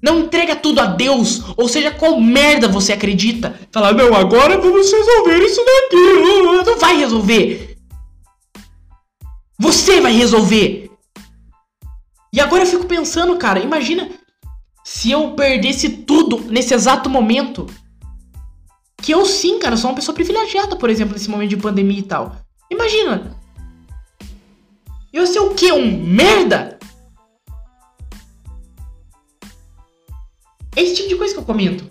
Não 0.07 0.21
entrega 0.21 0.55
tudo 0.55 0.79
a 0.79 0.87
Deus, 0.87 1.43
ou 1.57 1.69
seja, 1.69 1.91
qual 1.91 2.21
merda 2.21 2.69
você 2.69 2.93
acredita. 2.93 3.59
Fala, 3.73 3.93
não, 3.93 4.15
agora 4.15 4.57
vamos 4.57 4.89
resolver 4.93 5.39
isso 5.45 5.61
daqui. 5.65 5.97
Não 6.65 6.79
vai 6.79 6.99
resolver. 6.99 7.77
Você 9.59 10.01
vai 10.01 10.13
resolver. 10.13 10.93
E 12.33 12.39
agora 12.39 12.63
eu 12.63 12.69
fico 12.69 12.87
pensando, 12.87 13.37
cara, 13.37 13.59
imagina 13.59 14.09
se 14.85 15.11
eu 15.11 15.33
perdesse 15.33 15.89
tudo 15.89 16.39
nesse 16.53 16.73
exato 16.73 17.11
momento. 17.11 17.67
Que 19.03 19.13
eu 19.13 19.27
sim, 19.27 19.59
cara, 19.59 19.77
sou 19.77 19.91
uma 19.91 19.97
pessoa 19.97 20.15
privilegiada, 20.15 20.77
por 20.77 20.89
exemplo, 20.89 21.15
nesse 21.15 21.29
momento 21.29 21.51
de 21.51 21.57
pandemia 21.57 21.99
e 21.99 22.03
tal. 22.03 22.37
Imagina. 22.71 23.37
Eu 25.13 25.27
ser 25.27 25.41
o 25.41 25.53
quê? 25.53 25.73
Um 25.73 26.01
merda? 26.01 26.76
É 30.77 30.83
esse 30.83 30.95
tipo 30.95 31.09
de 31.09 31.17
coisa 31.17 31.35
que 31.35 31.41
eu 31.41 31.45
comento. 31.45 31.91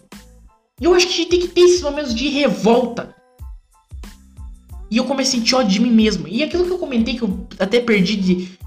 E 0.79 0.85
eu 0.85 0.93
acho 0.93 1.07
que 1.07 1.13
a 1.13 1.15
gente 1.17 1.29
tem 1.29 1.39
que 1.39 1.47
ter 1.47 1.61
esses 1.61 1.81
momentos 1.81 2.13
de 2.13 2.29
revolta. 2.29 3.15
E 4.89 4.97
eu 4.97 5.05
comecei 5.05 5.39
a 5.39 5.41
sentir 5.41 5.55
ódio 5.55 5.71
de 5.71 5.79
mim 5.81 5.91
mesmo. 5.91 6.27
E 6.27 6.43
aquilo 6.43 6.63
que 6.63 6.71
eu 6.71 6.77
comentei, 6.77 7.17
que 7.17 7.23
eu 7.23 7.47
até 7.59 7.79
perdi 7.79 8.15
de, 8.15 8.59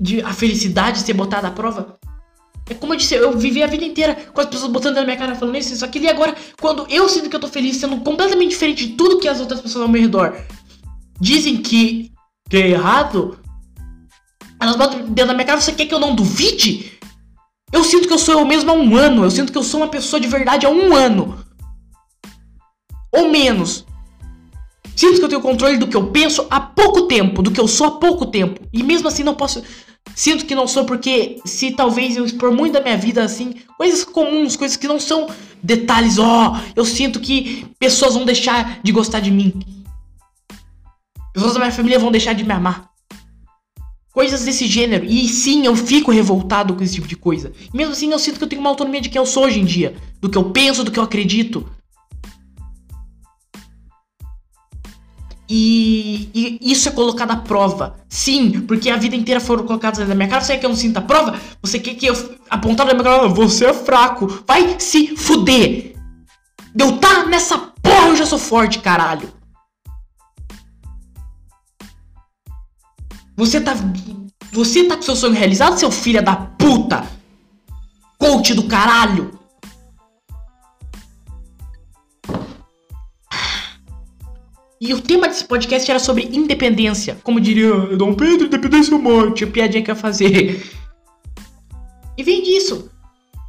de 0.00 0.20
a 0.22 0.32
felicidade 0.32 1.00
de 1.00 1.06
ser 1.06 1.14
botada 1.14 1.48
à 1.48 1.50
prova, 1.50 1.98
é 2.68 2.74
como 2.74 2.92
eu 2.92 2.96
disse, 2.96 3.14
eu 3.14 3.36
vivi 3.36 3.62
a 3.62 3.66
vida 3.66 3.84
inteira 3.84 4.14
com 4.32 4.40
as 4.40 4.46
pessoas 4.46 4.70
botando 4.70 4.96
na 4.96 5.04
minha 5.04 5.16
cara 5.16 5.34
falando 5.34 5.56
isso, 5.56 5.72
isso, 5.72 5.84
aquilo. 5.84 6.04
E 6.04 6.08
agora, 6.08 6.34
quando 6.60 6.86
eu 6.90 7.08
sinto 7.08 7.30
que 7.30 7.36
eu 7.36 7.40
tô 7.40 7.48
feliz, 7.48 7.76
sendo 7.76 7.98
completamente 7.98 8.50
diferente 8.50 8.86
de 8.86 8.92
tudo 8.94 9.18
que 9.18 9.28
as 9.28 9.40
outras 9.40 9.60
pessoas 9.60 9.82
ao 9.82 9.88
meu 9.88 10.00
redor 10.00 10.36
dizem 11.20 11.56
que, 11.56 12.12
que 12.48 12.56
é 12.56 12.70
errado, 12.70 13.38
elas 14.60 14.76
botam 14.76 14.98
dentro 15.06 15.26
da 15.26 15.34
minha 15.34 15.46
cara, 15.46 15.60
você 15.60 15.72
quer 15.72 15.86
que 15.86 15.94
eu 15.94 16.00
não 16.00 16.14
duvide? 16.14 16.95
Eu 17.72 17.82
sinto 17.82 18.06
que 18.06 18.14
eu 18.14 18.18
sou 18.18 18.38
eu 18.38 18.46
mesmo 18.46 18.70
há 18.70 18.74
um 18.74 18.96
ano. 18.96 19.24
Eu 19.24 19.30
sinto 19.30 19.52
que 19.52 19.58
eu 19.58 19.62
sou 19.62 19.80
uma 19.80 19.88
pessoa 19.88 20.20
de 20.20 20.28
verdade 20.28 20.66
há 20.66 20.70
um 20.70 20.94
ano. 20.94 21.44
Ou 23.12 23.28
menos. 23.28 23.84
Sinto 24.94 25.18
que 25.18 25.24
eu 25.24 25.28
tenho 25.28 25.42
controle 25.42 25.76
do 25.76 25.86
que 25.86 25.96
eu 25.96 26.10
penso 26.10 26.46
há 26.48 26.58
pouco 26.58 27.02
tempo, 27.02 27.42
do 27.42 27.50
que 27.50 27.60
eu 27.60 27.68
sou 27.68 27.86
há 27.86 27.90
pouco 27.98 28.26
tempo. 28.26 28.60
E 28.72 28.82
mesmo 28.82 29.08
assim 29.08 29.22
não 29.22 29.34
posso. 29.34 29.62
Sinto 30.14 30.46
que 30.46 30.54
não 30.54 30.66
sou 30.66 30.86
porque 30.86 31.38
se 31.44 31.72
talvez 31.72 32.16
eu 32.16 32.24
expor 32.24 32.50
muito 32.50 32.72
da 32.72 32.80
minha 32.80 32.96
vida 32.96 33.22
assim, 33.22 33.54
coisas 33.76 34.04
comuns, 34.04 34.56
coisas 34.56 34.76
que 34.76 34.88
não 34.88 34.98
são 34.98 35.28
detalhes, 35.62 36.18
ó, 36.18 36.52
oh, 36.52 36.72
eu 36.74 36.84
sinto 36.84 37.20
que 37.20 37.66
pessoas 37.78 38.14
vão 38.14 38.24
deixar 38.24 38.80
de 38.82 38.92
gostar 38.92 39.20
de 39.20 39.30
mim. 39.30 39.52
Pessoas 41.34 41.52
da 41.52 41.58
minha 41.58 41.72
família 41.72 41.98
vão 41.98 42.10
deixar 42.10 42.32
de 42.32 42.44
me 42.44 42.52
amar. 42.52 42.95
Coisas 44.16 44.46
desse 44.46 44.66
gênero. 44.66 45.04
E 45.04 45.28
sim, 45.28 45.66
eu 45.66 45.76
fico 45.76 46.10
revoltado 46.10 46.74
com 46.74 46.82
esse 46.82 46.94
tipo 46.94 47.06
de 47.06 47.14
coisa. 47.14 47.52
Mesmo 47.74 47.92
assim, 47.92 48.10
eu 48.10 48.18
sinto 48.18 48.38
que 48.38 48.44
eu 48.44 48.48
tenho 48.48 48.62
uma 48.62 48.70
autonomia 48.70 48.98
de 48.98 49.10
quem 49.10 49.18
eu 49.18 49.26
sou 49.26 49.44
hoje 49.44 49.60
em 49.60 49.64
dia. 49.66 49.94
Do 50.22 50.30
que 50.30 50.38
eu 50.38 50.44
penso, 50.52 50.82
do 50.82 50.90
que 50.90 50.98
eu 50.98 51.02
acredito. 51.02 51.68
E, 55.46 56.30
e, 56.32 56.58
isso 56.62 56.88
é 56.88 56.92
colocado 56.92 57.32
à 57.32 57.36
prova. 57.36 57.98
Sim, 58.08 58.62
porque 58.62 58.88
a 58.88 58.96
vida 58.96 59.14
inteira 59.14 59.38
foram 59.38 59.66
colocadas 59.66 60.08
na 60.08 60.14
minha 60.14 60.28
cara. 60.30 60.40
Você 60.40 60.54
quer 60.54 60.60
que 60.60 60.64
eu 60.64 60.70
não 60.70 60.76
sinta 60.76 61.00
a 61.00 61.02
prova? 61.02 61.38
Você 61.60 61.78
quer 61.78 61.94
que 61.94 62.06
eu 62.06 62.38
apontar 62.48 62.86
na 62.86 62.94
minha 62.94 63.04
cara? 63.04 63.28
Você 63.28 63.66
é 63.66 63.74
fraco. 63.74 64.42
Vai 64.46 64.76
se 64.80 65.14
fuder. 65.14 65.94
Eu 66.74 66.96
tá 66.96 67.26
nessa 67.26 67.58
porra, 67.58 68.08
eu 68.08 68.16
já 68.16 68.24
sou 68.24 68.38
forte, 68.38 68.78
caralho. 68.78 69.28
Você 73.36 73.60
tá. 73.60 73.74
Você 74.52 74.84
tá 74.84 74.96
com 74.96 75.02
seu 75.02 75.14
sonho 75.14 75.34
realizado, 75.34 75.78
seu 75.78 75.90
filho 75.90 76.24
da 76.24 76.34
puta? 76.34 77.06
Coach 78.18 78.54
do 78.54 78.66
caralho! 78.66 79.38
E 84.80 84.94
o 84.94 85.00
tema 85.00 85.28
desse 85.28 85.44
podcast 85.44 85.90
era 85.90 85.98
sobre 85.98 86.28
independência. 86.32 87.18
Como 87.22 87.40
diria 87.40 87.74
Dom 87.96 88.14
Pedro, 88.14 88.46
independência 88.46 88.94
ou 88.94 89.02
morte. 89.02 89.44
A 89.44 89.46
piadinha 89.46 89.82
que 89.82 89.90
eu 89.90 89.94
ia 89.94 90.00
fazer. 90.00 90.62
E 92.16 92.22
vem 92.22 92.42
disso. 92.42 92.90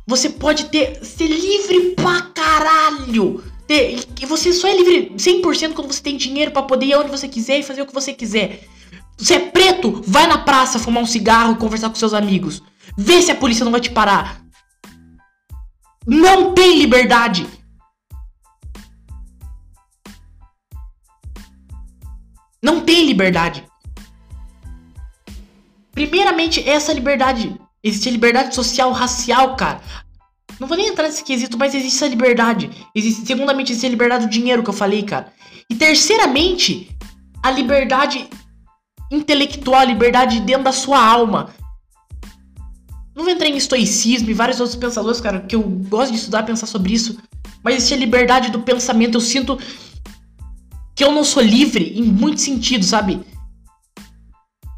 Você 0.05 0.29
pode 0.29 0.65
ter. 0.65 1.03
ser 1.05 1.27
livre 1.27 1.95
pra 1.95 2.21
caralho. 2.33 3.43
ter, 3.65 4.05
você 4.27 4.51
só 4.51 4.67
é 4.67 4.75
livre 4.75 5.13
100% 5.15 5.73
quando 5.73 5.93
você 5.93 6.01
tem 6.01 6.17
dinheiro 6.17 6.51
para 6.51 6.63
poder 6.63 6.87
ir 6.87 6.93
aonde 6.93 7.09
você 7.09 7.27
quiser 7.27 7.59
e 7.59 7.63
fazer 7.63 7.81
o 7.81 7.85
que 7.85 7.93
você 7.93 8.13
quiser. 8.13 8.63
Você 9.17 9.33
é 9.33 9.39
preto, 9.39 10.01
vai 10.05 10.27
na 10.27 10.37
praça 10.37 10.77
fumar 10.77 11.01
um 11.01 11.07
cigarro 11.07 11.53
e 11.53 11.57
conversar 11.57 11.89
com 11.89 11.95
seus 11.95 12.13
amigos. 12.13 12.61
Vê 12.95 13.21
se 13.21 13.31
a 13.31 13.35
polícia 13.35 13.65
não 13.65 13.71
vai 13.71 13.81
te 13.81 13.89
parar. 13.89 14.41
Não 16.05 16.53
tem 16.53 16.77
liberdade. 16.77 17.47
Não 22.61 22.81
tem 22.81 23.05
liberdade. 23.05 23.65
Primeiramente, 25.91 26.67
essa 26.67 26.93
liberdade. 26.93 27.59
Existe 27.83 28.09
a 28.09 28.11
liberdade 28.11 28.53
social, 28.53 28.91
racial, 28.91 29.55
cara. 29.55 29.81
Não 30.59 30.67
vou 30.67 30.77
nem 30.77 30.87
entrar 30.87 31.07
nesse 31.07 31.23
quesito, 31.23 31.57
mas 31.57 31.73
existe 31.73 31.97
essa 31.97 32.07
liberdade. 32.07 32.69
Existe, 32.93 33.25
segundamente, 33.25 33.71
existe 33.71 33.87
a 33.87 33.89
liberdade 33.89 34.25
do 34.25 34.31
dinheiro 34.31 34.63
que 34.63 34.69
eu 34.69 34.73
falei, 34.73 35.03
cara. 35.03 35.31
E 35.69 35.75
terceiramente, 35.75 36.95
a 37.43 37.51
liberdade 37.51 38.29
intelectual, 39.11 39.81
a 39.81 39.85
liberdade 39.85 40.39
dentro 40.39 40.63
da 40.63 40.71
sua 40.71 41.03
alma. 41.03 41.49
Não 43.15 43.23
vou 43.23 43.33
entrar 43.33 43.47
em 43.47 43.57
estoicismo 43.57 44.29
e 44.29 44.33
vários 44.33 44.59
outros 44.59 44.77
pensadores, 44.77 45.19
cara, 45.19 45.41
que 45.41 45.55
eu 45.55 45.61
gosto 45.61 46.11
de 46.11 46.17
estudar, 46.17 46.43
pensar 46.43 46.67
sobre 46.67 46.93
isso. 46.93 47.17
Mas 47.63 47.75
existe 47.75 47.93
a 47.93 47.97
liberdade 47.97 48.51
do 48.51 48.59
pensamento. 48.59 49.15
Eu 49.15 49.21
sinto 49.21 49.57
que 50.95 51.03
eu 51.03 51.11
não 51.11 51.23
sou 51.23 51.41
livre 51.41 51.97
em 51.97 52.03
muitos 52.03 52.43
sentidos, 52.43 52.87
sabe? 52.87 53.21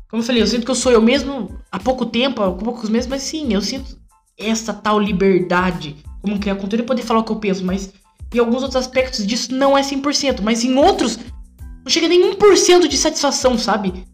Como 0.10 0.22
eu 0.22 0.26
falei, 0.26 0.42
eu 0.42 0.48
sinto 0.48 0.65
que 0.65 0.72
eu 0.72 0.76
sou 0.76 0.92
eu 0.92 1.02
mesmo 1.02 1.60
há 1.72 1.80
pouco 1.80 2.06
tempo, 2.06 2.42
há 2.42 2.52
poucos 2.52 2.89
meses, 2.89 3.08
mas 3.08 3.22
sim, 3.24 3.54
eu 3.54 3.62
sinto 3.62 3.98
essa 4.38 4.74
tal 4.74 5.00
liberdade 5.00 5.98
como 6.22 6.39
criar 6.39 6.56
conteúdo 6.56 6.84
e 6.84 6.88
poder 6.88 7.04
falar 7.04 7.20
o 7.20 7.24
que 7.24 7.32
eu 7.32 7.36
penso, 7.36 7.63
mas 7.63 7.94
em 8.34 8.39
alguns 8.39 8.63
outros 8.63 8.76
aspectos 8.76 9.26
disso 9.26 9.54
não 9.54 9.78
é 9.78 9.82
100%, 9.82 10.42
mas 10.42 10.63
em 10.63 10.76
outros 10.76 11.20
não 11.58 11.89
chega 11.89 12.08
nem 12.08 12.34
1% 12.36 12.88
de 12.88 12.98
satisfação, 12.98 13.58
sabe? 13.58 14.06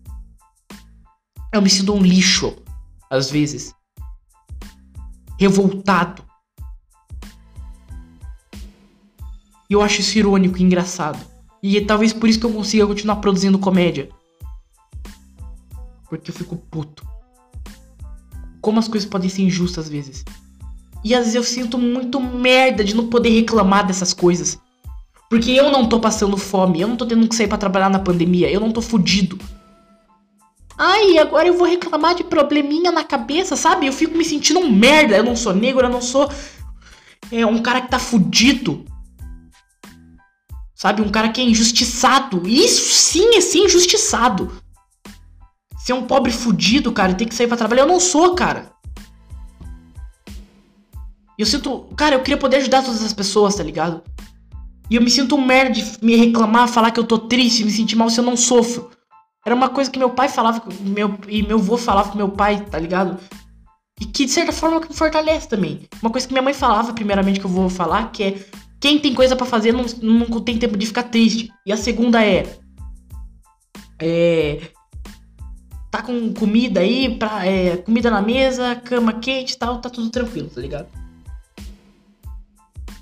Eu 1.55 1.61
me 1.61 1.69
sinto 1.69 1.93
um 1.93 2.01
lixo, 2.01 2.53
às 3.09 3.31
vezes. 3.31 3.73
Revoltado. 5.39 6.21
E 9.69 9.73
eu 9.73 9.81
acho 9.81 10.01
isso 10.01 10.17
irônico 10.17 10.57
e 10.57 10.63
engraçado. 10.63 11.17
E 11.63 11.77
é 11.77 11.85
talvez 11.85 12.11
por 12.11 12.27
isso 12.27 12.41
que 12.41 12.45
eu 12.45 12.51
consiga 12.51 12.85
continuar 12.85 13.15
produzindo 13.15 13.57
comédia. 13.57 14.09
Porque 16.09 16.29
eu 16.29 16.35
fico 16.35 16.57
puto. 16.57 17.07
Como 18.59 18.77
as 18.77 18.89
coisas 18.89 19.09
podem 19.09 19.29
ser 19.29 19.43
injustas 19.43 19.85
às 19.85 19.89
vezes. 19.89 20.25
E 21.05 21.15
às 21.15 21.21
vezes 21.21 21.35
eu 21.35 21.43
sinto 21.43 21.77
muito 21.77 22.19
merda 22.19 22.83
de 22.83 22.93
não 22.93 23.07
poder 23.07 23.29
reclamar 23.29 23.87
dessas 23.87 24.13
coisas. 24.13 24.59
Porque 25.29 25.51
eu 25.51 25.71
não 25.71 25.87
tô 25.87 26.01
passando 26.01 26.35
fome, 26.35 26.81
eu 26.81 26.87
não 26.89 26.97
tô 26.97 27.05
tendo 27.05 27.25
que 27.29 27.35
sair 27.35 27.47
para 27.47 27.57
trabalhar 27.57 27.89
na 27.89 27.99
pandemia, 27.99 28.51
eu 28.51 28.59
não 28.59 28.73
tô 28.73 28.81
fudido. 28.81 29.39
Ai, 30.77 31.17
agora 31.17 31.47
eu 31.47 31.57
vou 31.57 31.67
reclamar 31.67 32.15
de 32.15 32.23
probleminha 32.23 32.91
na 32.91 33.03
cabeça, 33.03 33.55
sabe? 33.55 33.87
Eu 33.87 33.93
fico 33.93 34.17
me 34.17 34.25
sentindo 34.25 34.59
um 34.59 34.69
merda. 34.69 35.15
Eu 35.15 35.23
não 35.23 35.35
sou 35.35 35.53
negro, 35.53 35.85
eu 35.85 35.89
não 35.89 36.01
sou 36.01 36.29
é, 37.31 37.45
um 37.45 37.61
cara 37.61 37.81
que 37.81 37.89
tá 37.89 37.99
fudido. 37.99 38.85
Sabe? 40.75 41.01
Um 41.01 41.09
cara 41.09 41.29
que 41.29 41.39
é 41.39 41.43
injustiçado. 41.43 42.47
Isso 42.47 42.93
sim 42.93 43.35
é 43.35 43.41
ser 43.41 43.59
injustiçado. 43.59 44.51
Ser 45.77 45.93
um 45.93 46.03
pobre 46.03 46.31
fudido, 46.31 46.91
cara, 46.91 47.13
ter 47.13 47.25
que 47.25 47.35
sair 47.35 47.47
pra 47.47 47.57
trabalhar. 47.57 47.83
Eu 47.83 47.87
não 47.87 47.99
sou, 47.99 48.35
cara. 48.35 48.73
Eu 51.37 51.45
sinto. 51.45 51.89
Cara, 51.95 52.15
eu 52.15 52.21
queria 52.21 52.37
poder 52.37 52.57
ajudar 52.57 52.83
todas 52.83 53.03
as 53.03 53.13
pessoas, 53.13 53.55
tá 53.55 53.63
ligado? 53.63 54.01
E 54.89 54.95
eu 54.95 55.01
me 55.01 55.09
sinto 55.09 55.35
um 55.35 55.45
merda 55.45 55.71
de 55.71 56.05
me 56.05 56.15
reclamar, 56.15 56.67
falar 56.67 56.91
que 56.91 56.99
eu 56.99 57.03
tô 57.05 57.17
triste, 57.17 57.63
me 57.63 57.71
sentir 57.71 57.95
mal 57.95 58.09
se 58.09 58.19
eu 58.19 58.23
não 58.23 58.37
sofro. 58.37 58.91
Era 59.45 59.53
uma 59.53 59.69
coisa 59.69 59.91
que 59.91 59.99
meu 59.99 60.09
pai 60.09 60.27
falava 60.27 60.63
meu, 60.81 61.17
e 61.27 61.43
meu 61.43 61.59
avô 61.59 61.77
falava 61.77 62.09
com 62.09 62.17
meu 62.17 62.29
pai, 62.29 62.65
tá 62.65 62.79
ligado? 62.79 63.19
E 64.01 64.05
que 64.05 64.25
de 64.25 64.31
certa 64.31 64.51
forma 64.51 64.79
me 64.79 64.93
fortalece 64.93 65.47
também. 65.47 65.87
Uma 66.01 66.11
coisa 66.11 66.27
que 66.27 66.33
minha 66.33 66.41
mãe 66.41 66.53
falava, 66.53 66.93
primeiramente, 66.93 67.39
que 67.39 67.45
eu 67.45 67.49
vou 67.49 67.69
falar, 67.69 68.11
que 68.11 68.23
é 68.23 68.45
quem 68.79 68.99
tem 68.99 69.13
coisa 69.13 69.35
para 69.35 69.45
fazer 69.45 69.71
não, 69.71 69.85
não 70.01 70.41
tem 70.41 70.57
tempo 70.57 70.77
de 70.77 70.85
ficar 70.85 71.03
triste. 71.03 71.51
E 71.65 71.71
a 71.71 71.77
segunda 71.77 72.23
é. 72.25 72.57
É 74.01 74.71
tá 75.95 76.01
com 76.01 76.33
comida 76.33 76.81
aí, 76.81 77.17
pra, 77.17 77.45
é, 77.45 77.77
comida 77.77 78.11
na 78.11 78.21
mesa, 78.21 78.75
cama 78.75 79.13
quente 79.13 79.53
e 79.53 79.57
tal, 79.57 79.79
tá 79.79 79.89
tudo 79.89 80.09
tranquilo, 80.09 80.49
tá 80.49 80.59
ligado? 80.59 80.89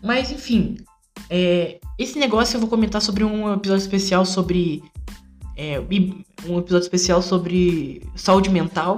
Mas 0.03 0.31
enfim, 0.31 0.77
é, 1.27 1.79
esse 1.97 2.19
negócio 2.19 2.55
eu 2.55 2.59
vou 2.59 2.69
comentar 2.69 3.01
sobre 3.01 3.23
um 3.23 3.51
episódio 3.53 3.81
especial 3.81 4.25
sobre. 4.25 4.83
É, 5.57 5.79
um 6.47 6.59
episódio 6.59 6.85
especial 6.85 7.21
sobre 7.21 8.01
saúde 8.15 8.49
mental. 8.49 8.97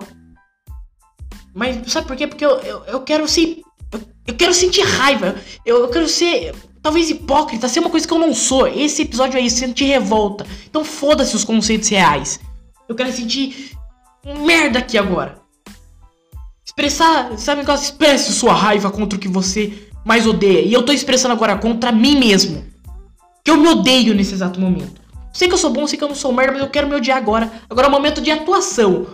Mas 1.54 1.92
sabe 1.92 2.08
por 2.08 2.16
quê? 2.16 2.28
Porque 2.28 2.46
eu, 2.46 2.58
eu, 2.60 2.84
eu 2.86 3.00
quero 3.02 3.28
ser. 3.28 3.62
Eu, 3.92 4.02
eu, 4.28 4.36
quero 4.36 4.54
sentir 4.54 4.82
raiva. 4.82 5.36
Eu, 5.66 5.78
eu 5.82 5.90
quero 5.90 6.08
ser. 6.08 6.54
Talvez 6.82 7.10
hipócrita, 7.10 7.68
ser 7.68 7.80
uma 7.80 7.90
coisa 7.90 8.08
que 8.08 8.14
eu 8.14 8.20
não 8.20 8.34
sou. 8.34 8.68
Esse 8.68 9.04
episódio 9.04 9.40
aí, 9.40 9.50
sentir 9.50 9.86
revolta. 9.86 10.46
Então 10.70 10.84
foda-se 10.84 11.36
os 11.36 11.44
conceitos 11.44 11.90
reais. 11.90 12.40
Eu 12.88 12.94
quero 12.94 13.12
sentir 13.12 13.72
merda 14.46 14.80
aqui 14.80 14.98
agora. 14.98 15.40
Expressar, 16.64 17.38
sabe 17.38 17.64
qual? 17.64 17.78
Expresse 17.78 18.34
sua 18.34 18.54
raiva 18.54 18.92
contra 18.92 19.18
o 19.18 19.22
que 19.22 19.28
você 19.28 19.90
mais 20.04 20.28
odeia. 20.28 20.62
E 20.62 20.74
eu 20.74 20.84
tô 20.84 20.92
expressando 20.92 21.34
agora 21.34 21.58
contra 21.58 21.92
mim 21.92 22.20
mesmo. 22.20 22.64
Que 23.44 23.50
eu 23.50 23.58
me 23.58 23.68
odeio 23.68 24.14
nesse 24.14 24.34
exato 24.34 24.60
momento. 24.60 25.02
Sei 25.36 25.50
que 25.50 25.54
eu 25.54 25.58
sou 25.58 25.70
bom, 25.70 25.86
sei 25.86 25.98
que 25.98 26.04
eu 26.04 26.08
não 26.08 26.16
sou 26.16 26.32
merda, 26.32 26.54
mas 26.54 26.62
eu 26.62 26.70
quero 26.70 26.88
me 26.88 26.96
odiar 26.96 27.18
agora. 27.18 27.52
Agora 27.70 27.88
é 27.88 27.90
o 27.90 27.92
momento 27.92 28.22
de 28.22 28.32
atuação. 28.32 29.06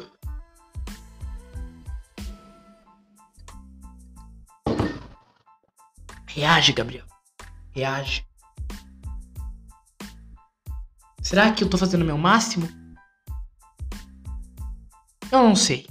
Reage, 6.27 6.73
Gabriel. 6.73 7.07
Reage. 7.71 8.23
Será 11.23 11.51
que 11.53 11.63
eu 11.63 11.69
tô 11.69 11.75
fazendo 11.75 12.03
o 12.03 12.05
meu 12.05 12.19
máximo? 12.19 12.69
Eu 15.31 15.41
não 15.41 15.55
sei. 15.55 15.88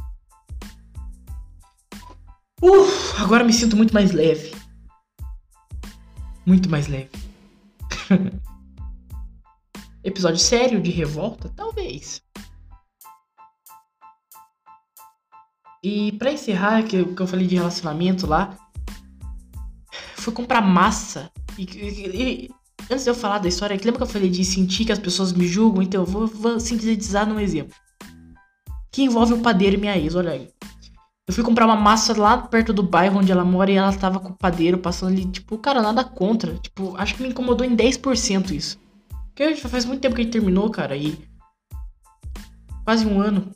Uf, 2.62 3.20
agora 3.20 3.42
me 3.42 3.52
sinto 3.52 3.76
muito 3.76 3.92
mais 3.92 4.12
leve. 4.12 4.54
Muito 6.46 6.70
mais 6.70 6.86
leve. 6.86 7.10
Episódio 10.02 10.38
sério 10.38 10.80
de 10.80 10.90
revolta? 10.90 11.50
Talvez. 11.54 12.22
E 15.82 16.12
para 16.12 16.32
encerrar, 16.32 16.82
que, 16.82 16.96
eu 16.96 17.26
falei 17.26 17.46
de 17.46 17.56
relacionamento 17.56 18.26
lá, 18.26 18.56
fui 20.16 20.32
comprar 20.32 20.60
massa. 20.60 21.30
E, 21.58 21.64
e, 21.64 22.44
e, 22.44 22.50
antes 22.90 23.04
de 23.04 23.10
eu 23.10 23.14
falar 23.14 23.38
da 23.38 23.48
história, 23.48 23.76
lembra 23.76 23.96
que 23.96 24.02
eu 24.02 24.06
falei 24.06 24.30
de 24.30 24.44
sentir 24.44 24.84
que 24.84 24.92
as 24.92 24.98
pessoas 24.98 25.32
me 25.32 25.46
julgam? 25.46 25.82
Então 25.82 26.02
eu 26.02 26.06
vou, 26.06 26.26
vou 26.26 26.60
sintetizar 26.60 27.26
num 27.26 27.40
exemplo 27.40 27.74
que 28.90 29.02
envolve 29.02 29.34
o 29.34 29.40
padeiro 29.40 29.76
e 29.76 29.80
minha 29.80 29.96
ex, 29.96 30.14
olha 30.14 30.32
aí. 30.32 30.48
Eu 31.26 31.34
fui 31.34 31.44
comprar 31.44 31.64
uma 31.64 31.76
massa 31.76 32.18
lá 32.18 32.36
perto 32.38 32.72
do 32.72 32.82
bairro 32.82 33.20
onde 33.20 33.30
ela 33.30 33.44
mora 33.44 33.70
e 33.70 33.76
ela 33.76 33.92
tava 33.92 34.18
com 34.18 34.30
o 34.30 34.36
padeiro 34.36 34.78
passando 34.78 35.12
ali, 35.12 35.24
tipo, 35.26 35.56
cara, 35.58 35.80
nada 35.80 36.02
contra. 36.02 36.54
Tipo, 36.54 36.96
acho 36.96 37.14
que 37.14 37.22
me 37.22 37.28
incomodou 37.28 37.64
em 37.64 37.76
10% 37.76 38.50
isso. 38.50 38.78
Porque 39.40 39.56
já 39.56 39.70
faz 39.70 39.86
muito 39.86 40.02
tempo 40.02 40.14
que 40.14 40.22
gente 40.22 40.32
terminou, 40.32 40.68
cara, 40.68 40.94
e. 40.94 41.18
Quase 42.84 43.06
um 43.06 43.18
ano. 43.22 43.50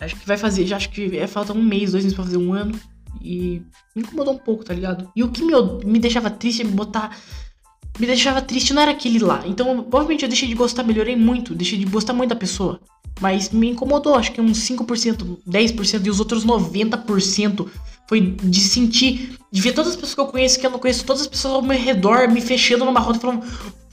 Acho 0.00 0.16
que 0.16 0.26
vai 0.26 0.38
fazer, 0.38 0.66
já 0.66 0.76
acho 0.76 0.88
que 0.88 1.18
é 1.18 1.26
falta 1.26 1.52
um 1.52 1.62
mês, 1.62 1.92
dois 1.92 2.04
meses 2.04 2.14
pra 2.14 2.24
fazer 2.24 2.38
um 2.38 2.54
ano. 2.54 2.74
E 3.20 3.60
me 3.94 4.00
incomodou 4.00 4.32
um 4.32 4.38
pouco, 4.38 4.64
tá 4.64 4.72
ligado? 4.72 5.12
E 5.14 5.22
o 5.22 5.28
que 5.30 5.44
me, 5.44 5.52
me 5.84 5.98
deixava 5.98 6.30
triste 6.30 6.62
é 6.62 6.64
me 6.64 6.72
botar. 6.72 7.14
Me 7.98 8.06
deixava 8.06 8.40
triste 8.40 8.72
não 8.72 8.80
era 8.80 8.92
aquele 8.92 9.18
lá. 9.18 9.42
Então, 9.46 9.82
provavelmente 9.82 10.22
eu 10.22 10.28
deixei 10.28 10.48
de 10.48 10.54
gostar, 10.54 10.84
melhorei 10.84 11.16
muito. 11.16 11.54
Deixei 11.54 11.78
de 11.78 11.84
gostar 11.84 12.14
muito 12.14 12.30
da 12.30 12.36
pessoa. 12.36 12.80
Mas 13.20 13.50
me 13.50 13.68
incomodou, 13.68 14.14
acho 14.14 14.32
que 14.32 14.40
uns 14.40 14.60
5%, 14.60 15.38
10% 15.46 16.06
e 16.06 16.08
os 16.08 16.18
outros 16.18 16.46
90% 16.46 17.68
foi 18.08 18.20
de 18.42 18.60
sentir, 18.60 19.38
de 19.52 19.60
ver 19.60 19.72
todas 19.72 19.90
as 19.90 19.96
pessoas 19.96 20.14
que 20.14 20.20
eu 20.20 20.26
conheço, 20.26 20.58
que 20.58 20.66
eu 20.66 20.70
não 20.70 20.78
conheço, 20.78 21.04
todas 21.04 21.22
as 21.22 21.28
pessoas 21.28 21.54
ao 21.54 21.62
meu 21.62 21.78
redor 21.78 22.30
me 22.30 22.40
fechando 22.40 22.86
numa 22.86 23.00
roda 23.00 23.18
falando: 23.18 23.44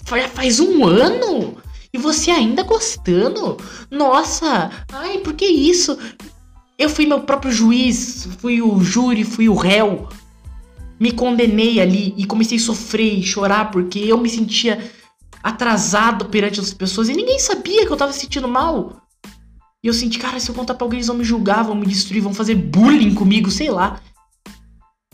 faz 0.06 0.60
um 0.60 0.86
ano? 0.86 1.58
E 1.94 1.98
você 1.98 2.32
ainda 2.32 2.64
gostando? 2.64 3.58
Nossa, 3.90 4.72
ai, 4.92 5.20
por 5.20 5.34
que 5.34 5.46
isso? 5.46 5.98
Eu 6.78 6.90
fui 6.90 7.06
meu 7.06 7.22
próprio 7.22 7.52
juiz, 7.52 8.28
fui 8.40 8.62
o 8.62 8.80
júri, 8.82 9.24
fui 9.24 9.48
o 9.48 9.54
réu. 9.54 10.10
Me 11.00 11.12
condenei 11.12 11.80
ali 11.80 12.14
e 12.18 12.26
comecei 12.26 12.58
a 12.58 12.62
sofrer 12.62 13.20
e 13.20 13.24
chorar 13.24 13.70
porque 13.72 14.00
eu 14.00 14.18
me 14.18 14.30
sentia 14.30 14.92
atrasado 15.44 16.26
perante 16.26 16.60
as 16.60 16.74
pessoas 16.74 17.10
e 17.10 17.14
ninguém 17.14 17.38
sabia 17.38 17.86
que 17.86 17.92
eu 17.92 17.98
tava 17.98 18.14
se 18.14 18.22
sentindo 18.22 18.48
mal. 18.48 19.02
E 19.84 19.88
eu 19.88 19.94
senti, 19.94 20.18
cara, 20.18 20.40
se 20.40 20.50
eu 20.50 20.56
contar 20.56 20.76
pra 20.76 20.86
alguém, 20.86 20.98
eles 20.98 21.08
vão 21.08 21.18
me 21.18 21.26
julgar, 21.26 21.64
vão 21.64 21.76
me 21.76 21.86
destruir, 21.86 22.22
vão 22.22 22.34
fazer 22.34 22.56
bullying 22.56 23.14
comigo, 23.14 23.52
sei 23.52 23.70
lá. 23.70 24.00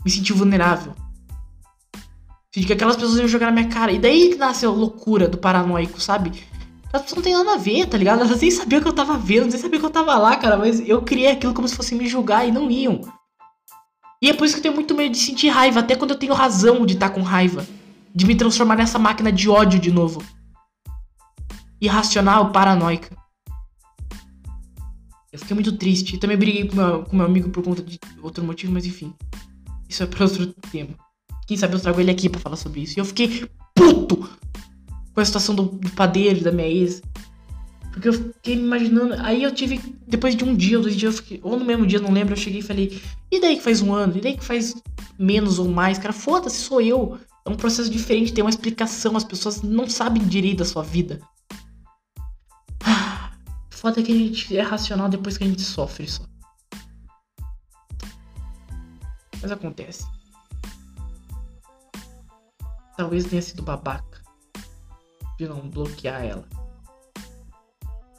Me 0.04 0.10
senti 0.10 0.32
vulnerável. 0.32 0.94
De 2.54 2.64
que 2.64 2.72
aquelas 2.72 2.96
pessoas 2.96 3.18
iam 3.18 3.28
jogar 3.28 3.46
na 3.46 3.52
minha 3.52 3.68
cara. 3.68 3.92
E 3.92 3.98
daí 3.98 4.30
que 4.30 4.36
nasce 4.36 4.66
a 4.66 4.70
loucura 4.70 5.28
do 5.28 5.38
paranoico, 5.38 6.00
sabe? 6.00 6.32
As 6.92 7.02
pessoas 7.02 7.16
não 7.16 7.22
tem 7.22 7.34
nada 7.34 7.54
a 7.54 7.56
ver, 7.56 7.86
tá 7.86 7.96
ligado? 7.96 8.22
Elas 8.22 8.40
nem 8.40 8.50
sabiam 8.50 8.82
que 8.82 8.88
eu 8.88 8.92
tava 8.92 9.16
vendo, 9.16 9.48
nem 9.48 9.58
sabiam 9.58 9.78
que 9.78 9.86
eu 9.86 9.90
tava 9.90 10.16
lá, 10.16 10.36
cara. 10.36 10.56
Mas 10.56 10.80
eu 10.80 11.02
criei 11.02 11.30
aquilo 11.30 11.54
como 11.54 11.68
se 11.68 11.76
fosse 11.76 11.94
me 11.94 12.08
julgar 12.08 12.46
e 12.46 12.50
não 12.50 12.70
iam. 12.70 13.00
E 14.20 14.28
é 14.28 14.34
por 14.34 14.44
isso 14.44 14.54
que 14.54 14.58
eu 14.58 14.62
tenho 14.64 14.74
muito 14.74 14.94
medo 14.94 15.12
de 15.12 15.18
sentir 15.18 15.48
raiva, 15.48 15.80
até 15.80 15.94
quando 15.94 16.10
eu 16.10 16.18
tenho 16.18 16.34
razão 16.34 16.84
de 16.84 16.94
estar 16.94 17.08
tá 17.08 17.14
com 17.14 17.22
raiva. 17.22 17.66
De 18.12 18.26
me 18.26 18.34
transformar 18.34 18.76
nessa 18.76 18.98
máquina 18.98 19.30
de 19.30 19.48
ódio 19.48 19.78
de 19.78 19.92
novo. 19.92 20.22
Irracional, 21.80 22.50
paranoica. 22.50 23.16
Eu 25.32 25.38
fiquei 25.38 25.54
muito 25.54 25.76
triste. 25.76 26.18
Também 26.18 26.36
briguei 26.36 26.66
com 26.68 26.74
meu, 26.74 27.04
com 27.04 27.16
meu 27.16 27.24
amigo 27.24 27.50
por 27.50 27.62
conta 27.62 27.82
de 27.82 28.00
outro 28.20 28.44
motivo, 28.44 28.72
mas 28.72 28.84
enfim. 28.84 29.14
Isso 29.88 30.02
é 30.02 30.06
pra 30.06 30.24
outro 30.24 30.52
tema. 30.72 30.96
Quem 31.50 31.56
sabe 31.56 31.74
eu 31.74 31.80
trago 31.80 32.00
ele 32.00 32.12
aqui 32.12 32.28
para 32.28 32.40
falar 32.40 32.54
sobre 32.54 32.82
isso. 32.82 32.96
E 32.96 33.00
eu 33.00 33.04
fiquei 33.04 33.44
puto 33.74 34.18
com 35.12 35.20
a 35.20 35.24
situação 35.24 35.52
do, 35.52 35.64
do 35.64 35.90
padeiro, 35.90 36.44
da 36.44 36.52
minha 36.52 36.68
ex. 36.68 37.02
Porque 37.90 38.08
eu 38.08 38.12
fiquei 38.12 38.54
imaginando. 38.54 39.14
Aí 39.18 39.42
eu 39.42 39.52
tive. 39.52 39.80
Depois 40.06 40.36
de 40.36 40.44
um 40.44 40.54
dia 40.54 40.76
ou 40.76 40.84
dois 40.84 40.94
dias, 40.94 41.16
fiquei, 41.16 41.40
ou 41.42 41.58
no 41.58 41.64
mesmo 41.64 41.84
dia, 41.88 41.98
não 41.98 42.12
lembro, 42.12 42.34
eu 42.34 42.36
cheguei 42.36 42.60
e 42.60 42.62
falei. 42.62 43.02
E 43.32 43.40
daí 43.40 43.56
que 43.56 43.64
faz 43.64 43.82
um 43.82 43.92
ano? 43.92 44.16
E 44.16 44.20
daí 44.20 44.36
que 44.36 44.44
faz 44.44 44.76
menos 45.18 45.58
ou 45.58 45.66
mais? 45.66 45.98
Cara, 45.98 46.12
foda-se, 46.12 46.58
sou 46.58 46.80
eu. 46.80 47.18
É 47.44 47.50
um 47.50 47.56
processo 47.56 47.90
diferente, 47.90 48.32
tem 48.32 48.44
uma 48.44 48.50
explicação. 48.50 49.16
As 49.16 49.24
pessoas 49.24 49.60
não 49.60 49.90
sabem 49.90 50.22
direito 50.22 50.58
da 50.58 50.64
sua 50.64 50.84
vida. 50.84 51.20
Foda 53.70 53.98
é 53.98 54.04
que 54.04 54.12
a 54.12 54.16
gente 54.16 54.56
é 54.56 54.62
racional 54.62 55.08
depois 55.08 55.36
que 55.36 55.42
a 55.42 55.48
gente 55.48 55.62
sofre 55.62 56.08
só. 56.08 56.22
Mas 59.42 59.50
acontece. 59.50 60.19
Talvez 63.00 63.24
tenha 63.24 63.40
sido 63.40 63.62
babaca 63.62 64.20
de 65.38 65.48
não 65.48 65.70
bloquear 65.70 66.22
ela. 66.22 66.46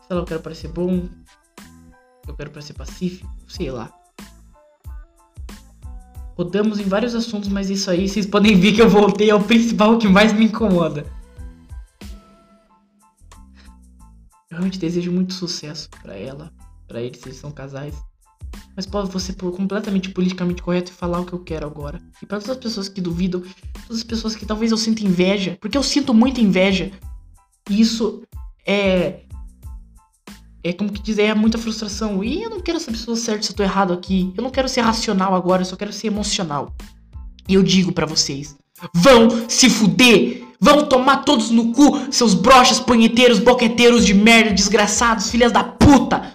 Sei 0.08 0.16
lá, 0.16 0.22
eu 0.24 0.26
quero 0.26 0.42
parecer 0.42 0.70
bom. 0.70 1.08
Eu 2.28 2.36
quero 2.36 2.50
parecer 2.50 2.74
pacífico, 2.74 3.32
sei 3.48 3.70
lá. 3.70 3.94
Rodamos 6.36 6.80
em 6.80 6.86
vários 6.86 7.14
assuntos, 7.14 7.48
mas 7.48 7.70
isso 7.70 7.92
aí 7.92 8.10
vocês 8.10 8.26
podem 8.26 8.60
ver 8.60 8.74
que 8.74 8.82
eu 8.82 8.90
voltei 8.90 9.30
ao 9.30 9.40
principal 9.40 10.00
que 10.00 10.08
mais 10.08 10.34
me 10.34 10.46
incomoda. 10.46 11.06
Eu 14.50 14.58
realmente 14.58 14.80
desejo 14.80 15.12
muito 15.12 15.32
sucesso 15.36 15.92
para 16.02 16.16
ela, 16.16 16.52
para 16.88 17.02
eles, 17.02 17.24
eles 17.24 17.38
são 17.38 17.52
casais. 17.52 17.94
Mas 18.76 18.86
posso 18.86 19.20
ser 19.20 19.36
completamente 19.36 20.10
politicamente 20.10 20.62
correto 20.62 20.92
e 20.92 20.96
falar 20.96 21.20
o 21.20 21.26
que 21.26 21.34
eu 21.34 21.40
quero 21.40 21.66
agora. 21.66 22.02
E 22.22 22.26
para 22.26 22.40
todas 22.40 22.52
as 22.52 22.64
pessoas 22.64 22.90
que 22.90 23.02
duvidam, 23.02 23.42
todas 23.88 23.98
as 23.98 24.04
pessoas 24.04 24.36
que 24.36 24.46
talvez 24.46 24.72
eu 24.72 24.78
sinta 24.78 25.04
inveja, 25.04 25.58
porque 25.60 25.78
eu 25.78 25.84
sinto 25.84 26.14
muita 26.14 26.40
inveja. 26.40 26.92
E 27.70 27.82
isso 27.82 28.24
é 28.66 29.22
é 30.64 30.72
como 30.72 30.92
que 30.92 31.02
dizer, 31.02 31.24
é 31.24 31.34
muita 31.34 31.58
frustração. 31.58 32.24
E 32.24 32.44
eu 32.44 32.50
não 32.50 32.60
quero 32.60 32.80
saber 32.80 32.98
se 32.98 33.04
eu 33.04 33.08
tô 33.08 33.16
certo, 33.16 33.46
se 33.46 33.52
eu 33.52 33.56
tô 33.56 33.64
errado 33.64 33.94
aqui. 33.94 34.32
Eu 34.38 34.44
não 34.44 34.52
quero 34.52 34.70
ser 34.70 34.82
racional 34.82 35.34
agora, 35.34 35.62
eu 35.62 35.66
só 35.66 35.76
quero 35.76 35.92
ser 35.92 36.08
emocional. 36.08 36.74
E 37.48 37.56
eu 37.56 37.64
digo 37.64 37.92
para 37.92 38.06
vocês: 38.06 38.56
vão 38.94 39.50
se 39.50 39.70
fuder! 39.70 40.44
Vão 40.64 40.86
tomar 40.86 41.24
todos 41.24 41.50
no 41.50 41.72
cu, 41.72 42.12
seus 42.12 42.36
brochas, 42.36 42.80
punheteiros, 42.80 43.40
boqueteiros 43.40 44.06
de 44.06 44.14
merda, 44.14 44.54
desgraçados, 44.54 45.32
filhas 45.32 45.52
da 45.52 45.64
puta! 45.64 46.34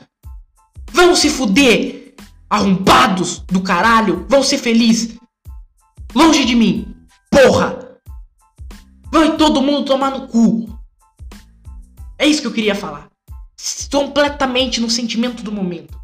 Vão 0.93 1.15
se 1.15 1.31
fuder! 1.31 2.06
Arrombados 2.49 3.41
do 3.41 3.61
caralho, 3.61 4.27
vão 4.29 4.43
ser 4.43 4.59
felizes. 4.59 5.19
Longe 6.15 6.45
de 6.45 6.55
mim. 6.55 6.97
Porra! 7.31 8.01
Vai 9.11 9.37
todo 9.37 9.63
mundo 9.63 9.85
tomar 9.85 10.11
no 10.11 10.29
cu. 10.29 10.79
É 12.19 12.27
isso 12.27 12.41
que 12.41 12.47
eu 12.47 12.53
queria 12.53 12.75
falar. 12.75 13.09
Completamente 13.91 14.81
no 14.81 14.91
sentimento 14.91 15.43
do 15.43 15.53
momento. 15.53 15.99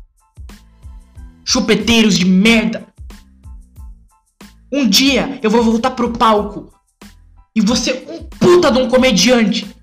Chupeteiros 1.45 2.19
de 2.19 2.25
merda. 2.25 2.87
Um 4.73 4.89
dia 4.89 5.39
eu 5.43 5.51
vou 5.51 5.63
voltar 5.63 5.91
pro 5.91 6.13
palco 6.13 6.73
e 7.55 7.61
você 7.61 8.07
um 8.09 8.25
puta 8.25 8.71
de 8.71 8.79
um 8.79 8.89
comediante. 8.89 9.75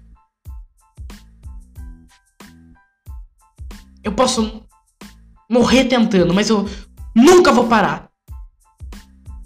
Eu 4.04 4.14
posso 4.14 4.64
morrer 5.50 5.86
tentando, 5.86 6.34
mas 6.34 6.50
eu 6.50 6.70
nunca 7.16 7.52
vou 7.52 7.68
parar 7.68 8.10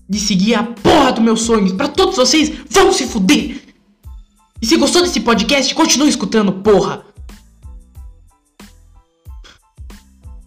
de 0.10 0.20
seguir 0.20 0.56
a 0.56 0.64
porra 0.64 1.14
dos 1.14 1.24
meus 1.24 1.42
sonhos. 1.42 1.72
Para 1.72 1.88
todos 1.88 2.16
vocês, 2.16 2.50
vão 2.70 2.92
se 2.92 3.08
fuder! 3.08 3.62
E 4.62 4.66
se 4.66 4.78
gostou 4.78 5.02
desse 5.02 5.20
podcast, 5.20 5.74
continue 5.74 6.10
escutando, 6.10 6.52
porra! 6.52 7.06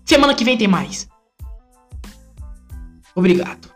Semana 0.05 0.35
que 0.35 0.45
vem 0.45 0.57
tem 0.57 0.69
mais. 0.69 1.09
Obrigado. 3.15 3.76